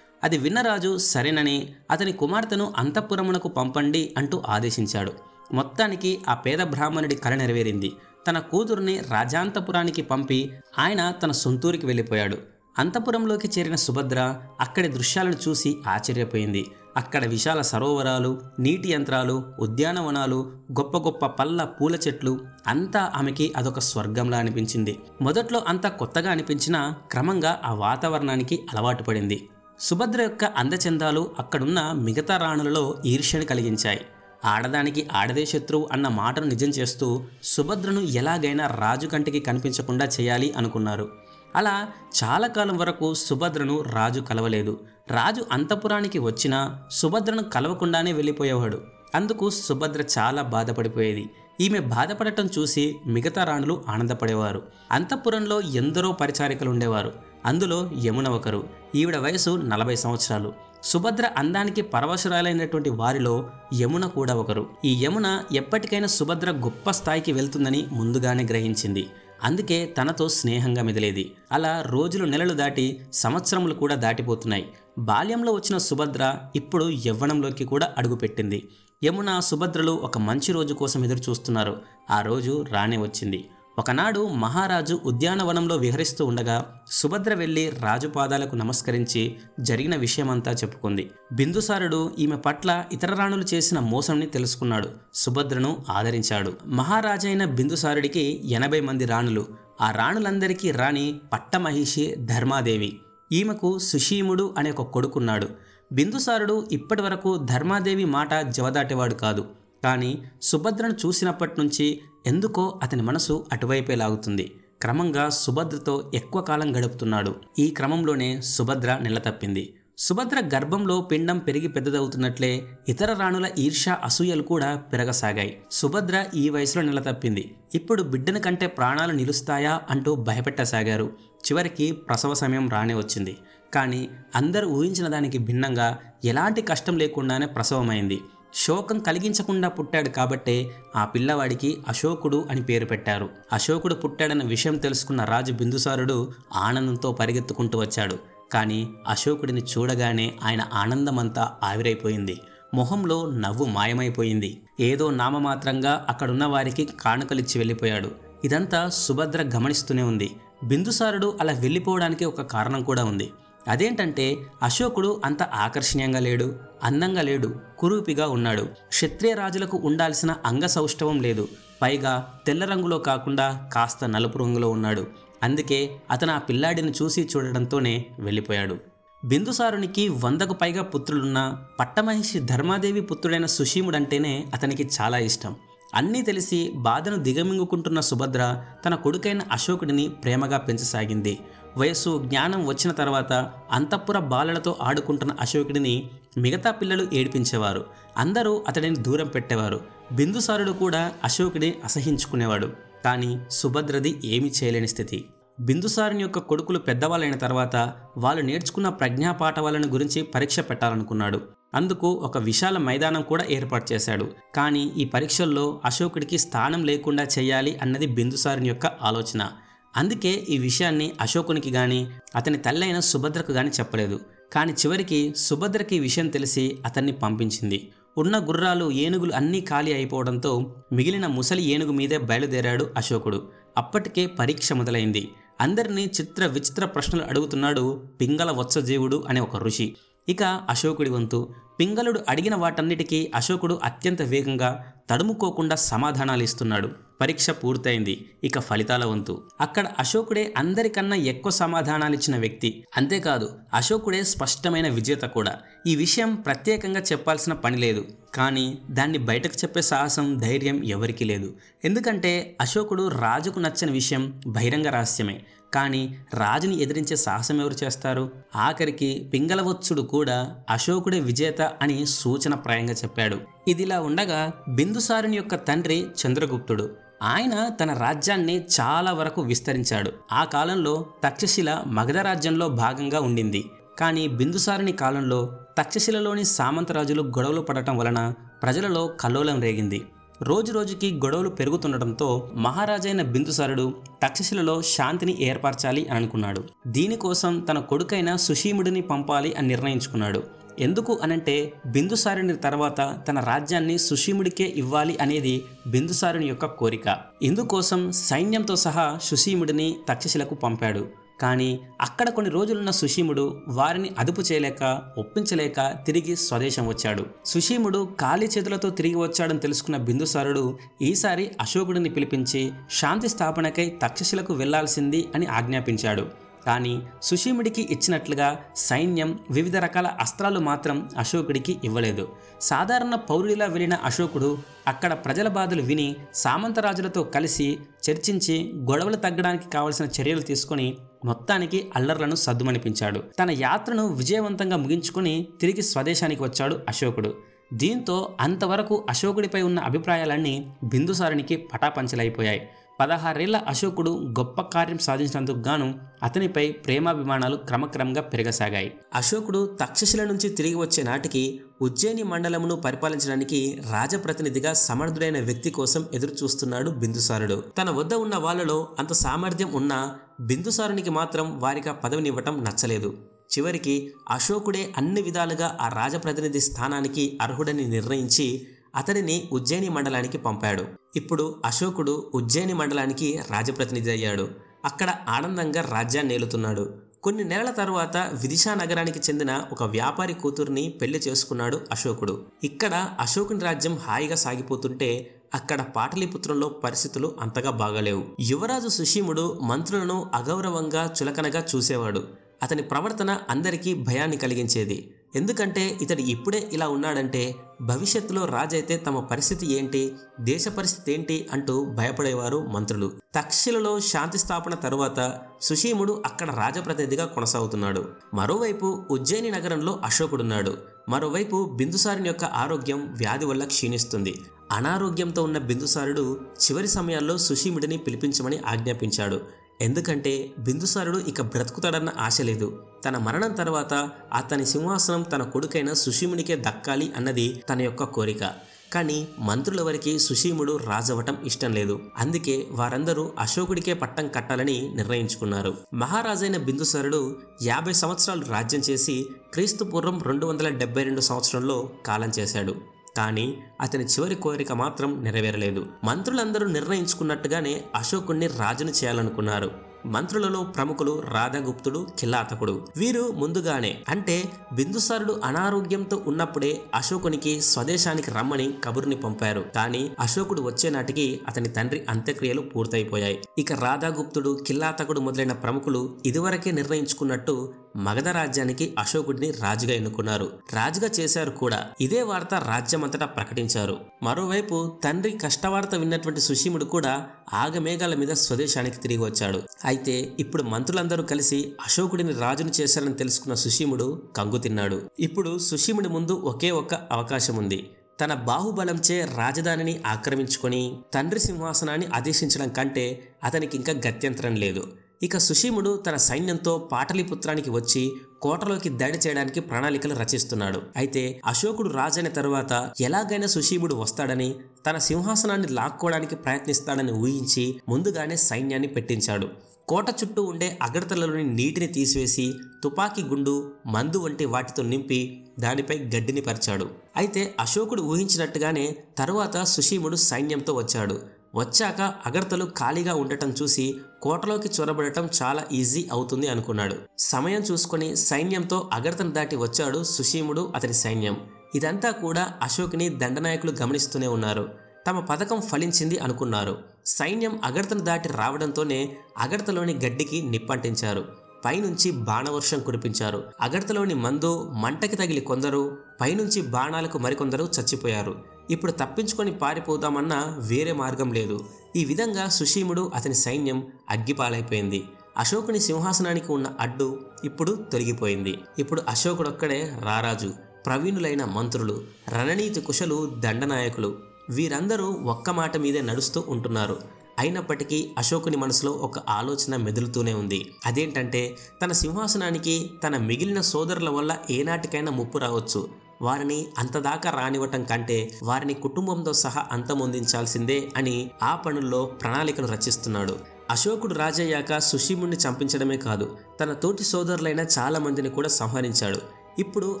అది 0.24 0.38
విన్న 0.38 0.60
రాజు 0.60 0.96
సరేనని 0.96 1.74
అతని 1.90 2.12
కుమార్తెను 2.12 2.72
అంతఃపురమునకు 2.76 3.48
పంపండి 3.48 4.14
అంటూ 4.18 4.42
ఆదేశించాడు. 4.48 5.12
మొత్తానికి 5.52 6.18
ఆ 6.28 6.34
పేద 6.34 6.58
బ్రాహ్మణుడి 6.58 7.14
కళ 7.14 7.34
నెరవేరింది. 7.34 7.92
తన 8.26 8.38
కూతుర్ని 8.38 9.00
రాజాంతపురానికి 9.10 10.02
పంపి 10.02 10.52
ఆయన 10.78 11.10
తన 11.10 11.32
సొంతూరికి 11.32 11.86
వెళ్ళిపోయాడు. 11.86 12.38
అంతపురంలోకి 12.80 13.48
చేరిన 13.58 13.74
సుభద్ర 13.74 14.36
అక్కడి 14.60 14.88
దృశ్యాలను 14.88 15.48
చూసి 15.48 15.76
ఆశ్చర్యపోయింది. 15.86 16.66
అక్కడ 16.96 17.26
విశాల 17.26 17.60
సరోవరాలు 17.60 18.30
నీటి 18.58 18.92
యంత్రాలు 18.92 19.44
ఉద్యానవనాలు 19.60 20.38
గొప్ప 20.72 20.98
గొప్ప 20.98 21.26
పళ్ళ 21.26 21.64
పూల 21.64 21.94
చెట్లు 21.94 22.40
అంతా 22.66 23.12
ఆమెకి 23.16 23.52
అదొక 23.56 23.78
స్వర్గంలా 23.78 24.38
అనిపించింది. 24.38 24.98
మొదట్లో 25.22 25.62
అంతా 25.68 25.88
కొత్తగా 25.88 26.30
అనిపించినా 26.30 26.94
క్రమంగా 27.10 27.60
ఆ 27.64 27.74
వాతావరణానికి 27.74 28.58
అలవాటు 28.72 29.02
పడింది. 29.02 29.48
సుభద్ర 29.80 30.22
యొక్క 30.22 30.44
అందచందాలు 30.44 31.30
అక్కడున్న 31.38 31.92
మిగతా 31.92 32.36
రాణులలో 32.36 32.84
ఈర్ష్యను 33.06 33.44
కలిగించాయి. 33.44 34.00
ఆడదానికి 34.44 35.08
ఆడదే 35.12 35.46
శత్రువు 35.46 35.88
అన్న 35.92 36.08
మాటను 36.08 36.46
నిజం 36.46 36.68
చేస్తూ 36.68 37.22
సుభద్రను 37.42 38.00
ఎలాగైనా 38.00 38.66
రాజు 38.66 39.06
కంటికి 39.06 39.40
కనిపించకుండా 39.40 40.06
చేయాలి 40.06 40.52
అనుకున్నారు. 40.56 41.08
అలా 41.56 41.88
చాలా 42.24 42.46
కాలం 42.46 42.78
వరకు 42.78 43.14
సుభద్రను 43.14 43.82
రాజు 43.82 44.20
కలవలేదు. 44.20 44.80
రాజు 45.10 45.44
అంతపురానికి 45.52 46.18
వచ్చినా 46.18 46.82
సుభద్రను 46.90 47.42
కలవకుండానే 47.42 48.12
వెళ్ళిపోయేవాడు. 48.12 48.80
అందుకు 49.14 49.50
సుభద్ర 49.50 50.04
చాలా 50.18 50.42
బాధపడిపోయేది. 50.42 51.30
ఈమె 51.60 51.78
బాధపడటం 51.78 52.48
చూసి 52.58 52.96
మిగతా 53.06 53.44
రాణులు 53.44 53.84
ఆనందపడేవారు. 53.88 54.62
అంతఃపురంలో 54.90 55.60
ఎందరో 55.60 56.12
పరిచారికలు 56.12 56.70
ఉండేవారు. 56.70 57.12
అందులో 57.46 57.90
యమున 58.04 58.28
ఒకరు. 58.28 58.68
ఈవిడ 58.94 59.16
వయసు 59.16 59.50
నలభై 59.50 59.96
సంవత్సరాలు. 59.96 60.52
సుభద్ర 60.82 61.30
అందానికి 61.36 61.82
పరవశురాలైనటువంటి 61.82 62.90
వారిలో 62.90 63.50
యమున 63.80 64.06
కూడా 64.06 64.34
ఒకరు. 64.34 64.66
ఈ 64.84 65.04
యమున 65.04 65.42
ఎప్పటికైనా 65.52 66.06
సుభద్ర 66.06 66.50
గొప్ప 66.50 66.90
స్థాయికి 66.90 67.32
వెళ్తుందని 67.32 67.86
ముందుగానే 67.92 68.44
గ్రహించింది. 68.44 69.10
అందుకే 69.44 69.86
తనతో 69.86 70.28
స్నేహంగా 70.28 70.82
మెదిలేది. 70.82 71.32
అలా 71.52 71.82
రోజులు 71.86 72.24
నెలలు 72.24 72.54
దాటి 72.54 73.00
సంవత్సరములు 73.12 73.74
కూడా 73.74 73.94
దాటిపోతున్నాయి. 73.94 74.68
బాల్యంలో 74.98 75.52
వచ్చిన 75.52 75.78
సుభద్ర 75.78 76.36
ఇప్పుడు 76.56 76.90
యవ్వనంలోకి 77.06 77.64
కూడా 77.64 77.94
అడుగుపెట్టింది. 77.98 78.68
యమున 79.04 79.40
సుభద్రలు 79.40 79.92
ఒక 79.92 80.18
మంచి 80.18 80.52
రోజు 80.52 80.74
కోసం 80.74 81.04
ఎదురు 81.04 81.30
చూస్తున్నారు 81.30 81.82
ఆ 82.10 82.20
రోజు 82.20 82.66
రానే 82.70 82.96
వచ్చింది. 82.96 83.44
ఒకనాడు 83.80 84.28
మహారాజు 84.28 85.00
ఉద్యానవనంలో 85.04 85.76
విహరిస్తూ 85.76 86.26
ఉండగా 86.26 86.80
సుభద్ర 86.90 87.34
వెళ్ళి 87.34 87.72
రాజు 87.80 88.08
పాదాలకు 88.08 88.56
నమస్కరించి 88.56 89.36
జరిగిన 89.60 89.96
విషయమంతా 89.96 90.52
చెప్పుకుంది. 90.52 91.10
బిందుసారుడు 91.32 92.12
ఈమె 92.18 92.36
పట్ల 92.36 92.84
ఇతర 92.92 93.14
రాణులు 93.14 93.44
చేసిన 93.54 93.78
మోసంని 93.78 94.26
తెలుసుకున్నాడు. 94.26 94.88
సుభద్రను 95.14 95.84
ఆదరించాడు. 95.90 96.52
మహారాజైన 96.66 97.44
బిందుసారుడికి 97.44 98.52
ఎనభై 98.52 98.80
మంది 98.80 99.04
రాణులు. 99.04 99.46
ఆ 99.80 99.90
రాణులందరికీ 99.90 100.70
రాణి 100.70 101.20
పట్టమహిషి 101.32 102.14
ధర్మాదేవి. 102.18 103.00
ఈమెకు 103.32 103.78
సుషీముడు 103.78 104.54
అనే 104.58 104.70
ఒక 104.70 104.82
కొడుకున్నాడు. 104.82 105.48
బిందుసారుడు 105.92 106.68
ఇప్పటి 106.72 107.02
వరకు 107.02 107.36
ధర్మాదేవి 107.36 108.04
మాట 108.04 108.34
జవదాటేవాడు 108.34 109.14
కాదు. 109.14 109.44
కానీ 109.84 110.22
సుభద్రను 110.42 110.92
చూసినప్పటి 110.92 111.52
నుంచి 111.58 112.00
ఎందుకో 112.26 112.80
అతని 112.82 113.02
మనసు 113.02 113.46
అటువైపే 113.52 113.94
లాగుతుంది. 113.94 114.52
క్రమంగా 114.82 115.28
సుభద్రతో 115.28 116.10
ఎక్కువ 116.14 116.42
కాలం 116.42 116.76
గడుపుతున్నాడు. 116.76 117.34
ఈ 117.58 117.70
క్రమంలోనే 117.70 118.40
సుభద్ర 118.40 118.98
నిలతప్పింది. 119.02 119.74
సుభద్ర 119.98 120.42
గర్భంలో 120.54 121.00
పిండం 121.00 121.38
పెరిగి 121.38 121.68
పెద్దదవుతున్నట్లే 121.68 122.68
ఇతర 122.88 123.12
రాణుల 123.12 123.50
ఈర్ష 123.58 123.88
అసూయలు 123.88 124.42
కూడా 124.42 124.76
పెరగసాగాయి. 124.76 125.58
సుభద్ర 125.70 126.24
ఈ 126.34 126.48
వయసులో 126.48 126.84
నిలతప్పింది. 126.84 127.54
ఇప్పుడు 127.74 128.02
బిడ్డను 128.02 128.40
కంటే 128.40 128.66
ప్రాణాలు 128.66 129.12
నిలుస్తాయా 129.12 129.80
అంటూ 129.90 130.14
భయపెట్టసాగారు. 130.14 131.12
చివరికి 131.46 131.92
ప్రసవ 131.92 132.34
సమయం 132.34 132.68
రానే 132.68 132.94
వచ్చింది. 132.94 133.36
కానీ 133.74 134.08
అందరూ 134.34 134.68
ఊహించిన 134.68 135.08
దానికి 135.08 135.38
భిన్నంగా 135.38 135.98
ఎలాంటి 136.24 136.62
కష్టం 136.62 136.98
లేకుండానే 136.98 137.46
ప్రసవమైంది. 137.46 138.20
శోకం 138.54 138.98
కలిగించకుండా 138.98 139.68
పుట్టాడు 139.68 140.08
కాబట్టే 140.08 140.70
ఆ 140.96 141.04
పిల్లవాడికి 141.04 141.78
అశోకుడు 141.88 142.44
అని 142.50 142.62
పేరు 142.62 142.84
పెట్టారు. 142.84 143.30
అశోకుడు 143.52 143.94
పుట్టాడన్న 143.94 144.42
విషయం 144.42 144.76
తెలుసుకున్న 144.76 145.24
రాజు 145.24 145.52
బిందుసారుడు 145.52 146.32
ఆనందంతో 146.54 147.12
పరిగెత్తుకుంటూ 147.12 147.78
వచ్చాడు. 147.78 148.18
కానీ 148.52 148.88
అశోకుడిని 149.08 149.60
చూడగానే 149.60 150.34
ఆయన 150.42 150.68
ఆనందమంతా 150.72 151.52
ఆవిరైపోయింది. 151.62 152.40
మొహంలో 152.74 153.30
నవ్వు 153.30 153.64
మాయమైపోయింది. 153.64 154.62
ఏదో 154.80 155.10
నామమాత్రంగా 155.10 156.06
అక్కడున్న 156.08 156.44
వారికి 156.44 156.84
కానుకలిచ్చి 156.84 157.58
వెళ్ళిపోయాడు. 157.58 158.10
ఇదంతా 158.44 158.88
సుభద్ర 158.88 159.42
గమనిస్తూనే 159.42 160.02
ఉంది. 160.02 160.36
బిందుసారుడు 160.64 161.38
అలా 161.40 161.52
వెళ్ళిపోవడానికి 161.52 162.24
ఒక 162.24 162.42
కారణం 162.42 162.82
కూడా 162.82 163.04
ఉంది. 163.04 163.30
అదేంటంటే 163.68 164.36
అశోకుడు 164.62 165.20
అంత 165.24 165.42
ఆకర్షణీయంగా 165.42 166.18
లేడు. 166.18 166.69
అందంగా 166.82 167.22
లేడు 167.22 167.54
కురూపిగా 167.78 168.28
ఉన్నాడు. 168.28 168.62
క్షత్రియ 168.88 169.34
రాజులకు 169.34 169.80
ఉండాల్సిన 169.84 170.34
అంగసౌష్ఠవం 170.44 171.20
లేదు. 171.20 171.48
పైగా 171.82 172.40
తెల్ల 172.46 172.64
రంగులో 172.64 172.98
కాకుండా 172.98 173.70
కాస్త 173.72 174.04
నలుపు 174.04 174.38
రంగులో 174.38 174.70
ఉన్నాడు. 174.70 175.06
అందుకే 175.42 175.96
అతను 176.10 176.32
ఆ 176.32 176.38
పిల్లాడిని 176.38 176.92
చూసి 177.02 177.28
చూడడంతోనే 177.36 178.06
వెళ్ళిపోయాడు. 178.18 178.78
బిందుసారునికి 179.24 180.08
వందకు 180.08 180.54
పైగా 180.54 180.82
పుత్రులున్నా 180.82 181.64
పట్టమహిషి 181.80 182.40
ధర్మాదేవి 182.40 183.00
పుత్రుడైన 183.00 183.46
సుషీముడంటేనే 183.46 184.44
అతనికి 184.54 184.88
చాలా 185.00 185.18
ఇష్టం. 185.18 185.56
అన్నీ 185.94 186.22
తెలిసి 186.22 186.72
బాధను 186.76 187.16
దిగమింగుకుంటున్న 187.16 188.00
సుభద్ర 188.00 188.64
తన 188.86 188.94
కొడుకైన 188.94 189.42
అశోకుడిని 189.52 190.08
ప్రేమగా 190.08 190.58
పెంచసాగింది. 190.58 191.38
వయస్సు 191.76 192.22
జ్ఞానం 192.26 192.66
వచ్చిన 192.66 192.92
తర్వాత 192.92 193.50
అంతఃపుర 193.72 194.18
బాలలతో 194.18 194.76
ఆడుకుంటున్న 194.82 195.32
అశోకుడిని 195.40 196.10
మిగతా 196.38 196.70
పిల్లలు 196.70 197.08
ఏడిపించేవారు. 197.12 197.84
అందరూ 198.16 198.64
అతడిని 198.68 198.96
దూరం 198.96 199.26
పెట్టేవారు. 199.26 199.80
బిందుసారుడు 200.12 200.70
కూడా 200.70 201.12
అశోకుని 201.24 201.74
అసహించుకునేవాడు. 201.84 202.72
కానీ 203.04 203.40
సుభద్రది 203.50 204.20
ఏమీ 204.24 204.52
చేయలేని 204.62 204.88
స్థితి. 204.88 205.24
బిందుసారుని 205.60 206.22
యొక్క 206.22 206.38
కొడుకులు 206.38 206.78
పెద్దవాళ్ళైన 206.78 207.34
తర్వాత 207.34 207.92
వాళ్ళు 208.16 208.42
నేర్చుకున్న 208.42 208.88
ప్రజ్ఞాపాఠవాలను 208.88 209.86
గురించి 209.86 210.22
పరీక్ష 210.22 210.60
పెట్టాలనుకున్నాడు. 210.60 211.40
అందుకు 211.74 212.10
ఒక 212.10 212.38
విశాల 212.38 212.78
మైదానం 212.78 213.22
కూడా 213.22 213.44
ఏర్పాటు 213.50 213.92
చేశాడు. 213.92 214.30
కానీ 214.54 214.92
ఈ 214.96 215.04
పరీక్షల్లో 215.04 215.80
అశోకుడికి 215.84 216.38
స్థానం 216.38 216.84
లేకుండా 216.84 217.26
చేయాలి 217.38 217.76
అన్నది 217.76 218.06
బిందుసారుని 218.06 218.68
యొక్క 218.68 218.86
ఆలోచన. 218.86 219.48
అందుకే 219.96 220.30
ఈ 220.30 220.58
విషయాన్ని 220.58 221.12
అశోకునికి 221.20 221.70
కానీ 221.70 222.10
అతని 222.36 222.58
తల్లైన 222.58 223.00
సుభద్రకు 223.00 223.52
కానీ 223.52 223.68
చెప్పలేదు. 223.68 224.20
కానీ 224.52 224.72
చివరికి 224.72 225.34
సుభద్రకి 225.36 225.98
విషయం 225.98 226.28
తెలిసి 226.28 226.78
అతన్ని 226.84 227.12
పంపించింది. 227.12 227.90
ఉన్న 228.18 228.48
గుర్రాలు 228.48 228.90
ఏనుగులు 228.90 229.32
అన్నీ 229.32 229.60
ఖాళీ 229.60 229.92
అయిపోవడంతో 229.92 230.74
మిగిలిన 230.92 231.26
ముసలి 231.26 231.62
ఏనుగు 231.62 231.92
మీదే 231.92 232.18
బయలుదేరాడు 232.18 232.90
అశోకుడు. 232.96 233.48
అప్పటికే 233.76 234.26
పరీక్ష 234.26 234.72
మొదలైంది. 234.72 235.28
అందరినీ 235.60 236.10
చిత్ర 236.20 236.46
విచిత్ర 236.46 236.84
ప్రశ్నలు 236.84 237.22
అడుగుతున్నాడు 237.22 238.02
పింగళ 238.20 238.50
వత్సజీవుడు 238.50 239.24
అనే 239.28 239.40
ఒక 239.40 239.56
ఋషి. 239.56 239.96
ఇక 240.28 240.42
అశోకుడి 240.42 241.10
వంతు. 241.10 241.54
పింగళుడు 241.80 242.20
అడిగిన 242.28 242.54
వాటన్నిటికీ 242.54 243.30
అశోకుడు 243.34 243.80
అత్యంత 243.84 244.22
వేగంగా 244.22 244.92
తడుముకోకుండా 245.10 245.76
సమాధానాలు 245.76 246.42
ఇస్తున్నాడు. 246.42 246.90
పరీక్ష 247.20 247.50
పూర్తయింది 247.50 248.30
ఇక 248.44 248.58
ఫలితాల 248.58 249.04
వంతు. 249.04 249.42
అక్కడ 249.60 249.86
అశోకుడే 249.98 250.54
అందరికన్నా 250.56 251.16
ఎక్కువ 251.16 251.52
సమాధానాలు 251.52 252.14
ఇచ్చిన 252.14 252.36
వ్యక్తి. 252.36 252.84
అంతేకాదు 252.96 253.52
అశోకుడే 253.74 254.22
స్పష్టమైన 254.22 254.88
విజేత 254.88 255.22
కూడా. 255.22 255.58
ఈ 255.86 255.96
విషయం 255.96 256.34
ప్రత్యేకంగా 256.34 257.00
చెప్పాల్సిన 257.00 257.52
పని 257.52 257.76
లేదు. 257.76 258.04
కానీ 258.34 258.78
దాన్ని 258.90 259.18
బయటకు 259.18 259.52
చెప్పే 259.52 259.82
సాహసం 259.82 260.38
ధైర్యం 260.38 260.84
ఎవరికీ 260.84 261.24
లేదు. 261.24 261.54
ఎందుకంటే 261.84 262.56
అశోకుడు 262.60 263.08
రాజుకు 263.08 263.60
నచ్చని 263.60 263.92
విషయం 263.92 264.40
బహిరంగ 264.46 264.86
రహస్యమే. 264.86 265.42
కానీ 265.74 266.18
రాజుని 266.34 266.82
ఎదిరించే 266.82 267.16
సాహసం 267.16 267.60
ఎవరు 267.60 267.84
చేస్తారు? 267.84 268.30
ఆఖరికి 268.56 269.30
పింగళవత్సుడు 269.34 270.02
కూడా 270.02 270.56
అశోకుడే 270.70 271.20
విజేత 271.20 271.62
అని 271.62 272.06
సూచనప్రాయంగా 272.06 272.92
చెప్పాడు. 272.92 273.40
ఇదిలా 273.68 274.00
ఉండగా 274.00 274.52
బిందుసారుని 274.68 275.36
యొక్క 275.36 275.54
తండ్రి 275.54 276.06
చంద్రగుప్తుడు. 276.26 276.90
ఆయన 277.22 277.68
తన 277.68 277.92
రాజ్యాన్ని 277.92 278.64
చాలా 278.80 279.12
వరకు 279.12 279.42
విస్తరించాడు. 279.42 280.12
ఆ 280.32 280.44
కాలంలో 280.44 281.06
తక్షశిల 281.24 281.82
మగధ 281.86 282.16
రాజ్యంలో 282.16 282.68
భాగంగా 282.68 283.20
ఉండింది. 283.20 283.64
కానీ 283.98 284.28
బిందుసారుని 284.28 284.92
కాలంలో 284.92 285.56
తక్షశిలలోని 285.78 286.44
సామంతరాజులు 286.44 287.22
గొడవలు 287.22 287.60
పడటం 287.60 287.96
వలన 287.96 288.34
ప్రజలలో 288.62 289.06
కల్లోలం 289.06 289.60
రేగింది. 289.60 290.02
రోజు 290.42 290.72
రోజుకి 290.72 291.14
గొడవలు 291.14 291.48
పెరుగుతుండటంతో 291.48 292.50
మహారాజైన 292.54 293.22
బిందుసారుడు 293.22 293.94
తక్షశిలలో 294.22 294.82
శాంతిని 294.82 295.42
ఏర్పరచాలి 295.42 296.06
అని 296.06 296.16
అనుకున్నాడు. 296.16 296.64
దీనికోసం 296.86 297.60
తన 297.60 297.78
కొడుకైన 297.78 298.36
సుషీముడిని 298.36 299.00
పంపాలి 299.00 299.54
అని 299.54 299.68
నిర్ణయించుకున్నాడు. 299.68 300.59
ఎందుకు 300.80 301.20
అనంటే 301.22 301.72
బిందుసారుని 301.86 302.56
తర్వాత 302.56 303.18
తన 303.28 303.40
రాజ్యాన్ని 303.40 303.98
సుషీముడికే 303.98 304.64
ఇవ్వాలి 304.64 305.18
అనేది 305.20 305.64
బిందుసారుని 305.86 306.46
యొక్క 306.46 306.66
కోరిక. 306.66 307.18
ఇందుకోసం 307.42 308.12
సైన్యంతో 308.12 308.76
సహా 308.76 309.18
సుషీముడిని 309.22 309.96
తక్షశిలకు 310.08 310.54
పంపాడు. 310.54 311.08
కానీ 311.40 311.80
అక్కడ 312.00 312.28
కొన్ని 312.28 312.50
రోజులున్న 312.52 312.90
సుషీముడు 312.90 313.60
వారిని 313.68 314.10
అదుపు 314.18 314.40
చేయలేక 314.40 315.02
ఒప్పించలేక 315.18 315.98
తిరిగి 316.06 316.36
స్వదేశం 316.36 316.88
వచ్చాడు. 316.88 317.26
సుషీముడు 317.44 318.08
ఖాళీ 318.20 318.46
చేతులతో 318.46 318.90
తిరిగి 318.90 319.14
వచ్చాడని 319.14 319.58
తెలుసుకున్న 319.58 319.96
బిందుసారుడు 319.96 320.78
ఈసారి 321.02 321.50
అశోకుడిని 321.60 322.08
పిలిపించి 322.08 322.70
శాంతి 322.90 323.28
స్థాపనకై 323.28 323.92
తక్షశిలకు 324.02 324.54
వెళ్ళాల్సింది 324.54 325.28
అని 325.34 325.46
ఆజ్ఞాపించాడు. 325.46 326.49
కానీ 326.66 327.02
సుషీముడికి 327.22 327.82
ఇచ్చినట్లుగా 327.82 328.48
సైన్యం 328.76 329.38
వివిధ 329.50 329.76
రకాల 329.76 330.06
అస్త్రాలు 330.06 330.60
మాత్రం 330.60 331.10
అశోకుడికి 331.18 331.80
ఇవ్వలేదు. 331.84 332.28
సాధారణ 332.60 333.14
పౌరుడిలా 333.14 333.66
వెళ్ళిన 333.66 333.94
అశోకుడు 333.94 334.58
అక్కడ 334.86 335.12
ప్రజల 335.12 335.48
బాధలు 335.48 335.82
విని 335.82 336.16
సామంతరాజులతో 336.34 337.22
కలిసి 337.22 337.78
చర్చించి 338.10 338.72
గొడవలు 338.76 339.16
తగ్గడానికి 339.16 339.70
కావలసిన 339.70 340.06
చర్యలు 340.20 340.40
తీసుకొని 340.40 340.96
మొత్తానికి 341.24 341.90
అల్లర్లను 341.96 342.34
సద్దుమనిపించాడు. 342.34 343.22
తన 343.38 343.50
యాత్రను 343.50 344.06
విజయవంతంగా 344.14 344.76
ముగించుకొని 344.76 345.48
తిరిగి 345.60 345.82
స్వదేశానికి 345.82 346.42
వచ్చాడు 346.42 346.80
అశోకుడు. 346.88 347.34
దీంతో 347.72 348.36
అంతవరకు 348.40 349.06
అశోకుడిపై 349.10 349.62
ఉన్న 349.62 349.78
అభిప్రాయాలన్నీ 349.78 350.54
బిందుసారునికి 350.84 351.56
పటాపంచలైపోయాయి. 351.56 352.62
పదహారేళ్ళ 353.00 353.56
అశోకుడు 353.56 354.10
గొప్ప 354.38 354.60
కార్యం 354.60 354.98
సాధించినందుకు 354.98 355.58
గాను 355.58 355.94
అతనిపై 356.22 356.72
ప్రేమాభిమానాలు 356.72 357.56
క్రమక్రమంగా 357.56 358.20
పెరగసాగాయి. 358.20 358.92
అశోకుడు 359.14 359.76
తక్షశిల 359.80 360.24
నుంచి 360.24 360.48
తిరిగి 360.48 360.74
వచ్చే 360.74 361.02
నాటికి 361.02 361.60
ఉజ్జయిని 361.82 362.22
మండలమును 362.22 362.76
పరిపాలించడానికి 362.76 363.80
రాజప్రతినిధిగా 363.92 364.72
సమర్థుడైన 364.72 365.40
వ్యక్తి 365.40 365.70
కోసం 365.70 366.06
ఎదురు 366.14 366.32
చూస్తున్నాడు 366.42 366.90
బిందుసారుడు. 366.90 367.64
తన 367.78 367.90
వద్ద 367.90 368.14
ఉన్న 368.14 368.36
వాళ్ళలో 368.36 368.88
అంత 368.98 369.12
సామర్థ్యం 369.12 369.72
ఉన్నా 369.72 370.18
బిందుసారునికి 370.40 371.10
మాత్రం 371.10 371.60
వారికి 371.60 371.88
ఆ 371.88 371.92
పదవినివ్వటం 371.92 372.64
నచ్చలేదు. 372.64 373.14
చివరికి 373.58 374.12
అశోకుడే 374.30 374.92
అన్ని 374.96 375.22
విధాలుగా 375.22 375.76
ఆ 375.80 375.88
రాజప్రతినిధి 375.88 376.60
స్థానానికి 376.60 377.38
అర్హుడని 377.42 377.88
నిర్ణయించి 377.88 378.66
అతడిని 378.96 379.48
ఉజ్జయిని 379.52 379.88
మండలానికి 379.88 380.38
పంపాడు. 380.38 380.84
ఇప్పుడు 381.16 381.56
అశోకుడు 381.64 382.30
ఉజ్జయిని 382.34 382.72
మండలానికి 382.72 383.40
రాజప్రతినిధి 383.50 384.10
అయ్యాడు. 384.10 384.48
అక్కడ 384.84 385.14
ఆనందంగా 385.28 385.80
రాజ్యాన్ని 385.80 386.34
ఏలుతున్నాడు 386.34 387.10
కొన్ని 387.22 387.44
నెలల 387.44 387.70
తర్వాత 387.70 388.16
విదిశా 388.16 388.74
నగరానికి 388.74 389.18
చెందిన 389.18 389.62
ఒక 389.72 389.82
వ్యాపారి 389.82 390.34
కూతుర్ని 390.34 390.88
పెళ్ళి 390.88 391.18
చేసుకున్నాడు 391.18 391.80
అశోకుడు. 391.92 392.46
ఇక్కడ 392.64 393.08
అశోకుని 393.20 393.60
రాజ్యం 393.60 393.96
హాయిగా 393.96 394.34
సాగిపోతుంటే 394.34 395.34
అక్కడ 395.54 395.80
పాటలీపుత్రంలో 395.80 396.68
పరిస్థితులు 396.68 397.36
అంతగా 397.40 397.70
బాగలేవు. 397.70 398.24
యువరాజు 398.40 398.88
సుషీముడు 398.88 399.58
మంత్రులను 399.62 400.30
అగౌరవంగా 400.34 401.14
చులకనగా 401.22 401.64
చూసేవాడు. 401.76 402.24
అతని 402.62 402.82
ప్రవర్తన 402.82 403.38
అందరికీ 403.48 403.94
భయాన్ని 403.94 404.36
కలిగించేది. 404.36 405.14
ఎందుకంటే 405.36 405.98
ఇతడు 406.02 406.20
ఇప్పుడే 406.20 406.70
ఇలా 406.72 406.88
ఉన్నాడంటే 406.88 407.54
భవిష్యత్తులో 407.80 408.44
రాజైతే 408.44 408.96
తమ 408.96 409.20
పరిస్థితి 409.20 409.72
ఏంటి 409.72 410.12
దేశ 410.40 410.68
పరిస్థితి 410.68 411.12
ఏంటి 411.12 411.48
అంటూ 411.52 411.84
భయపడేవారు 411.84 412.66
మంత్రులు. 412.66 413.12
తక్షిలలో 413.34 414.00
శాంతి 414.00 414.38
స్థాపన 414.38 414.74
తరువాత 414.74 415.40
సుషీముడు 415.60 416.22
అక్కడ 416.26 416.54
రాజప్రతినిధిగా 416.54 417.24
కొనసాగుతున్నాడు. 417.24 418.08
మరోవైపు 418.34 419.04
ఉజ్జయిని 419.10 419.50
నగరంలో 419.50 420.00
అశోకుడున్నాడు. 420.04 420.76
మరోవైపు 421.08 421.72
బిందుసారుని 421.76 422.28
యొక్క 422.28 422.44
ఆరోగ్యం 422.44 423.14
వ్యాధి 423.18 423.44
వల్ల 423.44 423.64
క్షీణిస్తుంది. 423.64 424.34
అనారోగ్యంతో 424.72 425.42
ఉన్న 425.42 425.58
బిందుసారుడు 425.58 426.40
చివరి 426.64 426.88
సమయాల్లో 426.88 427.38
సుషీముడిని 427.38 427.96
పిలిపించమని 427.96 428.60
ఆజ్ఞాపించాడు. 428.66 429.40
ఎందుకంటే 429.80 430.50
బిందుసారుడు 430.58 431.18
ఇక 431.18 431.40
బ్రతుకుతాడన్న 431.40 432.10
ఆశ 432.18 432.40
లేదు. 432.40 432.84
తన 433.04 433.18
మరణం 433.18 433.52
తర్వాత 433.52 434.10
అతని 434.32 434.66
సింహాసనం 434.66 435.22
తన 435.22 435.42
కొడుకైన 435.42 435.92
సుషీమునికే 435.92 436.56
దక్కాలి 436.56 437.12
అన్నది 437.16 437.62
తన 437.70 437.80
యొక్క 437.80 438.04
కోరిక. 438.04 438.52
కానీ 438.92 439.28
మంత్రులెవరికి 439.38 440.18
సుషీముడు 440.18 440.76
రాజవటం 440.76 441.36
ఇష్టం 441.44 441.72
లేదు. 441.72 442.00
అందుకే 442.18 442.66
వారందరూ 442.70 443.32
అశోకుడికే 443.38 443.94
పట్టం 443.94 444.28
కట్టాలని 444.28 444.92
నిర్ణయించుకున్నారు. 444.94 445.74
మహారాజైన 445.94 446.56
బిందుసారుడు 446.56 447.36
యాభై 447.62 447.92
సంవత్సరాలు 447.92 448.44
రాజ్యం 448.44 448.80
చేసి 448.80 449.26
క్రీస్తు 449.52 449.84
పూర్వం 449.84 450.22
రెండు 450.26 450.46
వందల 450.46 450.68
డెబ్బై 450.68 451.02
రెండు 451.02 451.20
సంవత్సరంలో 451.20 451.90
కాలం 452.06 452.32
చేశాడు. 452.38 452.74
కానీ 453.16 453.58
అతని 453.80 454.04
చివరి 454.04 454.34
కోరిక 454.34 454.72
మాత్రం 454.72 455.24
నెరవేరలేదు. 455.24 455.86
మంత్రులందరూ 456.04 456.66
నిర్ణయించుకున్నట్టుగానే 456.66 457.84
అశోకుణ్ణి 457.94 458.46
రాజును 458.46 458.90
చేయాలనుకున్నారు. 458.90 459.70
మంత్రులలో 460.06 460.62
ప్రముఖులు 460.62 461.22
రాధాగుప్తుడు 461.28 462.06
కిల్లాతకుడు 462.18 462.88
వీరు 462.96 463.32
ముందుగానే 463.32 463.98
అంటే 464.08 464.42
బిందుసారుడు 464.72 465.40
అనారోగ్యంతో 465.44 466.22
ఉన్నప్పుడే 466.26 466.80
అశోకునికి 466.94 467.60
స్వదేశానికి 467.60 468.30
రమ్మని 468.30 468.74
కబురుని 468.84 469.16
పంపారు. 469.16 469.64
కానీ 469.74 470.12
అశోకుడు 470.20 470.62
వచ్చే 470.62 470.90
నాటికి 470.90 471.40
అతని 471.48 471.68
తండ్రి 471.68 472.06
అంత్యక్రియలు 472.08 472.60
పూర్తయిపోయాయి. 472.60 473.38
ఇక 473.58 473.72
రాధాగుప్తుడు 473.72 474.60
కిల్లాతకుడు 474.66 475.20
మొదలైన 475.20 475.52
ప్రముఖులు 475.52 476.16
ఇదివరకే 476.26 476.70
నిర్ణయించుకున్నట్టు 476.70 477.72
మగధ 477.96 478.28
రాజ్యానికి 478.28 478.94
అశోకుడిని 478.98 479.50
రాజుగా 479.50 479.92
ఎన్నుకున్నారు. 479.92 480.50
రాజుగా 480.72 481.10
చేశారు 481.20 481.50
కూడా. 481.50 481.86
ఇదే 482.00 482.22
వార్త 482.22 482.54
రాజ్యమంతటా 482.54 483.26
ప్రకటించారు. 483.26 483.96
మరోవైపు 484.22 484.96
తండ్రి 485.04 485.30
కష్టవార్త 485.30 485.94
విన్నటువంటి 485.94 486.40
సుషీముడు 486.40 486.84
కూడా 486.84 487.26
ఆగమేఘాల 487.52 488.14
మీద 488.14 488.28
స్వదేశానికి 488.28 488.96
తిరిగి 488.96 489.24
వచ్చాడు. 489.24 489.62
అయితే 489.90 490.14
ఇప్పుడు 490.42 490.62
మంత్రులందరూ 490.72 491.22
కలిసి 491.32 491.58
అశోకుడిని 491.86 492.34
రాజును 492.42 492.72
చేశారని 492.78 493.16
తెలుసుకున్న 493.20 493.54
సుషీముడు 493.62 494.06
కంగు 494.36 494.58
తిన్నాడు. 494.58 494.98
ఇప్పుడు 495.26 495.52
సుషీముడి 495.68 496.10
ముందు 496.16 496.34
ఒకే 496.52 496.70
ఒక్క 496.80 496.94
అవకాశం 497.16 497.56
ఉంది. 497.62 497.80
తన 498.20 498.32
బాహుబలంచే 498.48 499.16
రాజధానిని 499.36 499.94
ఆక్రమించుకొని 500.06 500.82
తండ్రి 501.14 501.40
సింహాసనాన్ని 501.40 502.06
ఆదేశించడం 502.18 502.70
కంటే 502.78 503.04
అతనికి 503.44 503.74
ఇంకా 503.80 503.92
గత్యంతరం 504.06 504.56
లేదు. 504.64 504.82
ఇక 505.22 505.38
సుషీముడు 505.46 505.90
తన 506.06 506.16
సైన్యంతో 506.28 506.72
పాటలీపుత్రానికి 506.92 507.70
వచ్చి 507.78 508.02
కోటలోకి 508.42 508.88
దాడి 508.88 509.18
చేయడానికి 509.18 509.60
ప్రణాళికలు 509.60 510.14
రచిస్తున్నాడు. 510.14 510.82
అయితే 510.96 511.40
అశోకుడు 511.46 511.88
రాజైన 511.88 512.28
తరువాత 512.28 512.90
ఎలాగైనా 513.00 513.46
సుశీభుడు 513.46 513.94
వస్తాడని 513.94 514.54
తన 514.86 514.98
సింహాసనాన్ని 514.98 515.68
లాక్కోవడానికి 515.68 516.36
ప్రయత్నిస్తాడని 516.36 517.12
ఊహించి 517.12 517.80
ముందుగానే 517.88 518.36
సైన్యాన్ని 518.36 518.88
పెట్టించాడు. 518.88 519.48
కోట 519.88 520.10
చుట్టూ 520.10 520.42
ఉండే 520.42 520.78
అగడతలలోని 520.82 521.44
నీటిని 521.44 521.86
తీసివేసి 521.86 522.52
తుపాకీ 522.82 523.22
గుండు 523.22 523.70
మందు 523.86 524.18
వంటి 524.18 524.44
వాటితో 524.44 524.82
నింపి 524.82 525.44
దానిపై 525.60 525.98
గడ్డిని 525.98 526.40
పరిచాడు. 526.40 526.90
అయితే 527.16 527.54
అశోకుడు 527.60 528.02
ఊహించినట్టుగానే 528.02 528.96
తరువాత 529.18 529.62
సుశీముడు 529.64 530.16
సైన్యంతో 530.16 530.74
వచ్చాడు. 530.74 531.39
వచ్చాక 531.54 532.00
అగర్తలు 532.26 532.64
ఖాళీగా 532.64 533.14
ఉండటం 533.14 533.50
చూసి 533.62 534.00
కోటలోకి 534.22 534.68
చొరబడటం 534.68 535.28
చాలా 535.42 535.64
ఈజీ 535.72 536.08
అవుతుంది 536.12 536.48
అనుకున్నాడు. 536.48 536.96
సమయం 537.18 537.60
చూసుకొని 537.60 538.16
సైన్యంతో 538.16 538.90
అగర్తను 538.92 539.30
దాటి 539.30 539.56
వచ్చాడు 539.56 540.02
సుషీముడు 540.02 540.72
అతని 540.76 540.94
సైన్యం. 540.94 541.36
ఇదంతా 541.74 542.10
కూడా 542.10 542.54
అశోక్ని 542.62 543.08
దండనాయకులు 543.08 543.72
గమనిస్తూనే 543.82 544.26
ఉన్నారు. 544.26 544.68
తమ 545.06 545.20
పథకం 545.20 545.60
ఫలించింది 545.60 546.18
అనుకున్నారు. 546.18 546.78
సైన్యం 547.06 547.60
అగర్తను 547.64 548.00
దాటి 548.00 548.28
రావడంతోనే 548.28 549.16
అగర్తలోని 549.38 549.94
గడ్డికి 549.94 550.42
నిప్పంటించారు. 550.42 551.24
పైనుంచి 551.64 552.10
బాణవర్షం 552.10 552.80
కురిపించారు. 552.80 553.44
అగర్తలోని 553.60 554.14
మందు 554.14 554.70
మంటకి 554.72 555.16
తగిలి 555.16 555.40
కొందరు 555.40 555.98
పైనుంచి 556.20 556.62
బాణాలకు 556.62 557.18
మరికొందరు 557.18 557.64
చచ్చిపోయారు. 557.64 558.59
ఇప్పుడు 558.70 558.92
తప్పించుకొని 558.92 559.52
పారిపోదామన్నా 559.58 560.56
వేరే 560.58 560.92
మార్గం 560.92 561.32
లేదు. 561.32 561.64
ఈ 561.96 562.04
విధంగా 562.04 562.48
సుషీముడు 562.48 563.12
అతని 563.14 563.34
సైన్యం 563.34 563.78
అగ్గిపాలైపోయింది. 564.10 565.04
అశోకుని 565.36 565.80
సింహాసనానికి 565.80 566.52
ఉన్న 566.52 566.66
అడ్డు 566.80 567.18
ఇప్పుడు 567.44 567.72
తొలగిపోయింది. 567.92 568.58
ఇప్పుడు 568.78 569.02
అశోకుడొక్కడే 569.08 569.80
రారాజు 570.02 570.50
ప్రవీణులైన 570.86 571.44
మంత్రులు 571.44 572.02
రణనీతి 572.28 572.80
కుశలు 572.80 573.32
దండనాయకులు. 573.38 574.10
వీరందరూ 574.50 575.06
ఒక్క 575.06 575.50
మాట 575.50 575.76
మీదే 575.76 576.00
నడుస్తూ 576.00 576.44
ఉంటున్నారు. 576.48 576.98
అయినప్పటికీ 577.38 577.98
అశోకుని 578.18 578.56
మనసులో 578.56 578.92
ఒక 578.92 579.18
ఆలోచన 579.18 579.76
మెదులుతూనే 579.76 580.32
ఉంది. 580.34 580.72
అదేంటంటే 580.86 581.56
తన 581.82 581.92
సింహాసనానికి 581.92 582.90
తన 583.04 583.16
మిగిలిన 583.16 583.60
సోదరుల 583.60 584.08
వల్ల 584.08 584.36
ఏనాటికైనా 584.50 585.10
ముప్పు 585.10 585.38
రావచ్చు. 585.38 585.88
వారిని 586.22 586.66
అంతదాకా 586.78 587.30
రానివ్వటం 587.30 587.84
కంటే 587.84 588.38
వారిని 588.42 588.74
కుటుంబంతో 588.74 589.32
సహా 589.32 589.66
అంతమొందించాల్సిందే 589.72 590.88
అని 590.96 591.30
ఆ 591.42 591.56
పనుల్లో 591.56 592.04
ప్రణాళికను 592.04 592.66
రచిస్తున్నాడు. 592.66 593.36
అశోకుడు 593.70 594.14
రాజయ్యాక 594.14 594.78
సుషీముణ్ణి 594.78 595.36
చంపించడమే 595.36 595.96
కాదు 595.96 596.38
తన 596.60 596.72
తోటి 596.72 597.04
సోదరులైన 597.04 597.60
చాలా 597.60 597.98
మందిని 597.98 598.30
కూడా 598.30 598.48
సంహరించాడు. 598.48 599.18
ఇప్పుడు 599.58 600.00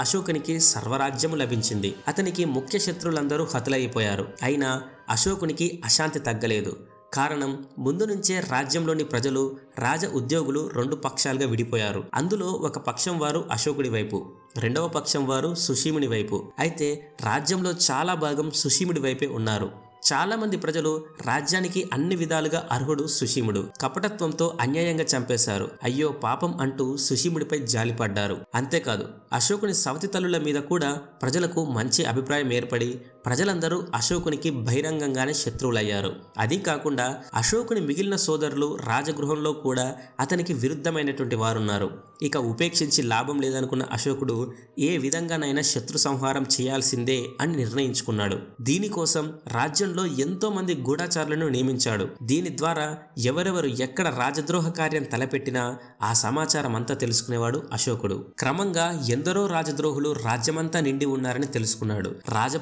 అశోకునికి 0.00 0.60
సర్వరాజ్యము 0.60 1.36
లభించింది. 1.36 1.94
అతనికి 2.08 2.44
ముఖ్య 2.44 2.78
శత్రులందరూ 2.78 3.46
హతులైపోయారు. 3.54 4.28
అయినా 4.42 4.82
అశోకునికి 5.08 5.82
అశాంతి 5.84 6.18
తగ్గలేదు. 6.18 6.76
కారణం 7.14 7.64
ముందు 7.78 8.04
నుంచే 8.04 8.40
రాజ్యంలోని 8.40 9.04
ప్రజలు 9.04 9.56
రాజ 9.78 10.06
ఉద్యోగులు 10.06 10.70
రెండు 10.74 10.96
పక్షాలుగా 10.96 11.46
విడిపోయారు. 11.46 12.04
అందులో 12.14 12.46
ఒక 12.46 12.78
పక్షం 12.78 13.18
వారు 13.18 13.44
అశోకుడి 13.52 13.88
వైపు. 13.88 14.26
రెండవ 14.58 14.88
పక్షం 14.88 15.26
వారు 15.26 15.54
సుషీముని 15.54 16.06
వైపు. 16.06 16.52
అయితే 16.58 17.12
రాజ్యంలో 17.24 17.74
చాలా 17.90 18.14
భాగం 18.14 18.50
సుషీముడి 18.50 19.00
వైపే 19.00 19.26
ఉన్నారు. 19.26 19.70
చాలా 20.12 20.36
మంది 20.36 20.56
ప్రజలు 20.56 21.04
రాజ్యానికి 21.26 21.90
అన్ని 21.92 22.16
విధాలుగా 22.16 22.68
అర్హుడు 22.72 23.06
సుషీముడు. 23.06 23.68
కపటత్వంతో 23.80 24.58
అన్యాయంగా 24.60 25.04
చంపేశారు. 25.04 25.70
అయ్యో 25.82 26.08
పాపం 26.08 26.60
అంటూ 26.60 26.96
సుషీముడిపై 26.96 27.58
జాలిపడ్డారు. 27.58 28.40
అంతేకాదు 28.54 29.08
అశోకుని 29.32 29.74
సవతి 29.74 30.06
తల్లుల 30.06 30.38
మీద 30.38 30.54
కూడా 30.54 30.92
ప్రజలకు 30.92 31.64
మంచి 31.64 32.04
అభిప్రాయం 32.04 32.52
ఏర్పడి 32.52 33.00
ప్రజలందరూ 33.26 33.84
అశోకునికి 33.94 34.50
బహిరంగంగానే 34.50 35.32
శత్రువులయ్యారు. 35.32 36.16
అది 36.38 36.58
కాకుండా 36.58 37.16
అశోకుని 37.34 37.80
మిగిలిన 37.80 38.16
సోదరులు 38.16 38.78
రాజగృహంలో 38.86 39.52
కూడా 39.52 39.94
అతనికి 40.20 40.52
విరుద్ధమైనటువంటి 40.52 41.36
వారున్నారు. 41.36 41.90
ఇక 42.22 42.36
ఉపేక్షించి 42.36 43.02
లాభం 43.02 43.40
లేదనుకున్న 43.40 43.82
అశోకుడు 43.92 44.52
ఏ 44.78 44.98
విధంగానైనా 44.98 45.62
శత్రు 45.62 45.98
సంహారం 45.98 46.46
చేయాల్సిందే 46.60 47.24
అని 47.40 47.56
నిర్ణయించుకున్నాడు. 47.56 48.38
దీనికోసం 48.60 49.32
రాజ్యంలో 49.46 50.06
ఎంతో 50.06 50.50
మంది 50.50 50.74
గూఢాచారులను 50.74 51.48
నియమించాడు. 51.48 52.08
దీని 52.22 52.58
ద్వారా 52.58 52.98
ఎవరెవరు 53.18 53.66
ఎక్కడ 53.66 54.14
రాజద్రోహ 54.18 54.68
కార్యం 54.68 55.04
తలపెట్టినా 55.04 55.76
ఆ 56.02 56.12
సమాచారం 56.12 56.76
అంతా 56.76 56.94
తెలుసుకునేవాడు 56.94 57.62
అశోకుడు. 57.72 58.26
క్రమంగా 58.38 59.06
ఎందరో 59.08 59.46
రాజద్రోహులు 59.46 60.12
రాజ్యమంతా 60.12 60.80
నిండి 60.80 61.06
ఉన్నారని 61.06 61.46
తెలుసుకున్నాడు. 61.46 62.14
రాజ 62.28 62.56